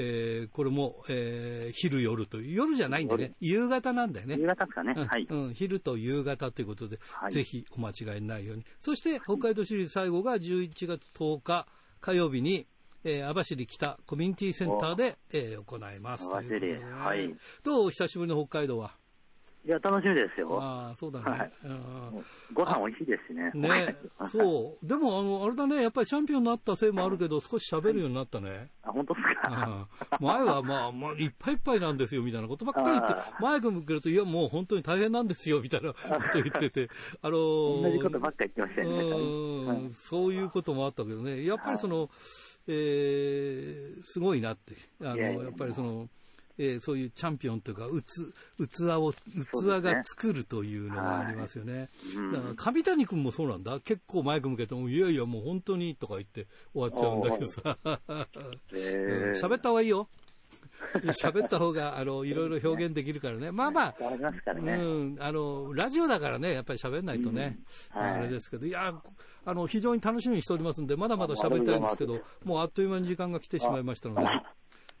[0.00, 3.32] えー、これも、えー、昼夜という、夜じゃないんだね。
[3.40, 4.36] 夕方なんだよね。
[4.38, 4.94] 夕方ですかね。
[4.94, 5.26] はい。
[5.28, 8.64] うん、昼と夕方ということで、はい、ぜひお間違いないように。
[8.80, 11.66] そして、北海道シリーズ最後が11月10日
[12.00, 12.68] 火曜日に、
[13.02, 16.28] えー、網走北コミュニティセンターで、えー、行います。
[16.28, 17.34] 網走、はい。
[17.64, 17.90] どう？
[17.90, 18.96] 久しぶりの北海道は。
[19.64, 20.58] いや、楽しみですよ。
[20.62, 21.24] ああ、そうだね。
[21.30, 21.50] はい、
[22.54, 23.50] ご飯美味しいですしね。
[23.54, 23.96] ね。
[24.30, 24.86] そう。
[24.86, 28.70] でも、あの、あれだね、やっぱりチャンピオンになったせいもあるけど、少し喋るようになったね。
[28.82, 29.88] あ、本当ですか？
[30.20, 35.98] 前は、まあ、まあ、いっぱいいっぱいなんですよ、みたいなことばっかり言って、マイク向けると、いや、もう本当に大変なんですよ、みたいなこ
[36.32, 36.88] と 言ってて、
[37.20, 39.90] あのー、同じことばっかり言ってましたよね。
[39.92, 42.08] そういうこともあったけどね、やっぱりその、
[42.66, 46.08] えー、すごいなって、あの、やっぱりその、
[46.58, 47.86] えー、そういうチャンピオンというか、
[48.58, 49.16] 器、器を、器
[49.82, 51.72] が作るというのがありますよね。
[51.72, 51.88] ね
[52.32, 53.78] だから、上谷君もそうなんだ。
[53.80, 57.78] 結構マイク向けても、いやいや、もう本当にとか言って終わっちゃうんだけどさ。
[57.84, 60.08] 喋、えー、 った方がいいよ。
[60.94, 63.50] 喋った方が、あの、いろいろ表現できるからね。
[63.50, 63.94] まあまあ、
[64.54, 67.58] ね、うん、あの、ラジオだからね、やっぱり喋んないとね、
[67.94, 68.00] うん。
[68.00, 68.94] はい、あれですけど、いや、
[69.44, 74.26] あの、非常に楽しみにしておりますんで、まだまだ喋りたいんですけど、もうあっという間に時間が来てしまいましたので、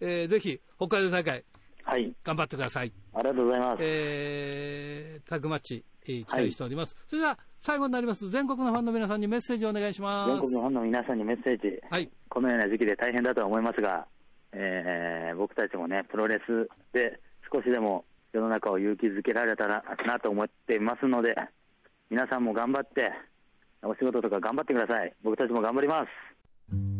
[0.00, 1.44] えー、ぜひ、北海道大会、
[1.84, 2.12] はい。
[2.22, 2.92] 頑張ってください。
[3.14, 3.78] ありがとうございます。
[3.82, 6.94] えー、タグマッチ、えー、期待しております。
[6.94, 8.28] はい、それでは、最後になります。
[8.30, 10.32] 全国のファンの皆さんにメッセージをお願いします。
[10.32, 11.80] 全国のファンの皆さんにメッセージ。
[11.90, 12.10] はい。
[12.28, 14.06] このような時期で大変だとは思いますが、
[14.52, 17.20] えー、僕たちもね、プロレスで
[17.50, 21.34] 少しでも世の中を勇気づけられたらなと思っていますので、
[22.10, 23.12] 皆さんも頑張って、
[23.82, 25.14] お仕事とか頑張ってください。
[25.22, 26.97] 僕たちも頑張ります。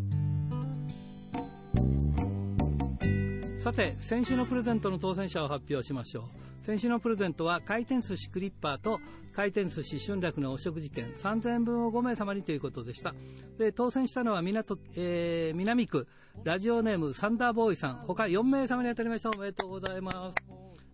[3.69, 6.31] さて、先週のプレゼントの当選者を発表しましょ
[6.63, 6.65] う。
[6.65, 8.99] 先週のプレゼントは回転寿司クリッパーと
[9.35, 13.15] 回転寿司春楽のお食事券3000円分を5名様にということでした。
[13.59, 16.09] で、当選したのは港、えー、南区
[16.45, 19.29] ラジオネームサンダーボーイさん、他4名様に当たりました。
[19.29, 20.37] おめでとうございます。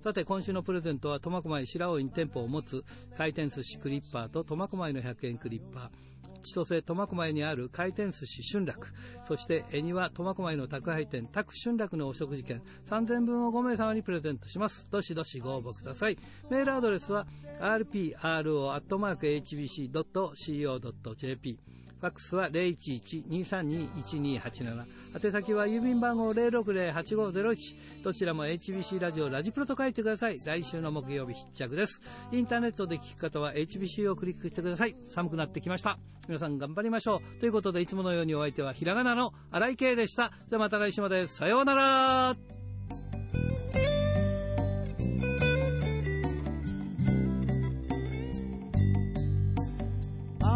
[0.03, 2.85] さて、今週のプレゼントは苫小牧白尾に店舗を持つ
[3.17, 6.14] 回転寿司クリッパーと苫小牧の100円クリッパー。
[6.45, 8.89] 千歳苫小牧にある回転寿司春楽、
[9.27, 14.87] そして恵庭苫小牧の宅配店宅春楽のお食事券3000分を5名様にプレゼントします。
[14.91, 16.19] どしどしご応募ください。
[16.51, 17.27] メールアドレスは
[17.61, 18.15] rpro.hbc.co.jp
[22.05, 24.85] ファックスは011-232-1287。
[25.25, 27.57] 宛先は郵便番号060-8501。
[28.05, 30.39] どちらも HBC ラジオラジプロと書いてください。
[30.45, 32.03] 来週の木曜日必着です。
[32.31, 34.95] インターネットで聞く方は HBC をクリックしてください。
[35.07, 35.99] 寒くなってきました。
[36.29, 37.41] 皆さん頑張りましょう。
[37.41, 40.31] ということで、いつものようにお相手はひらがなの荒井圭でした。
[40.51, 41.27] じゃあまた来週まで。
[41.27, 42.37] さようなら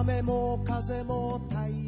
[0.00, 1.56] 雨も風も太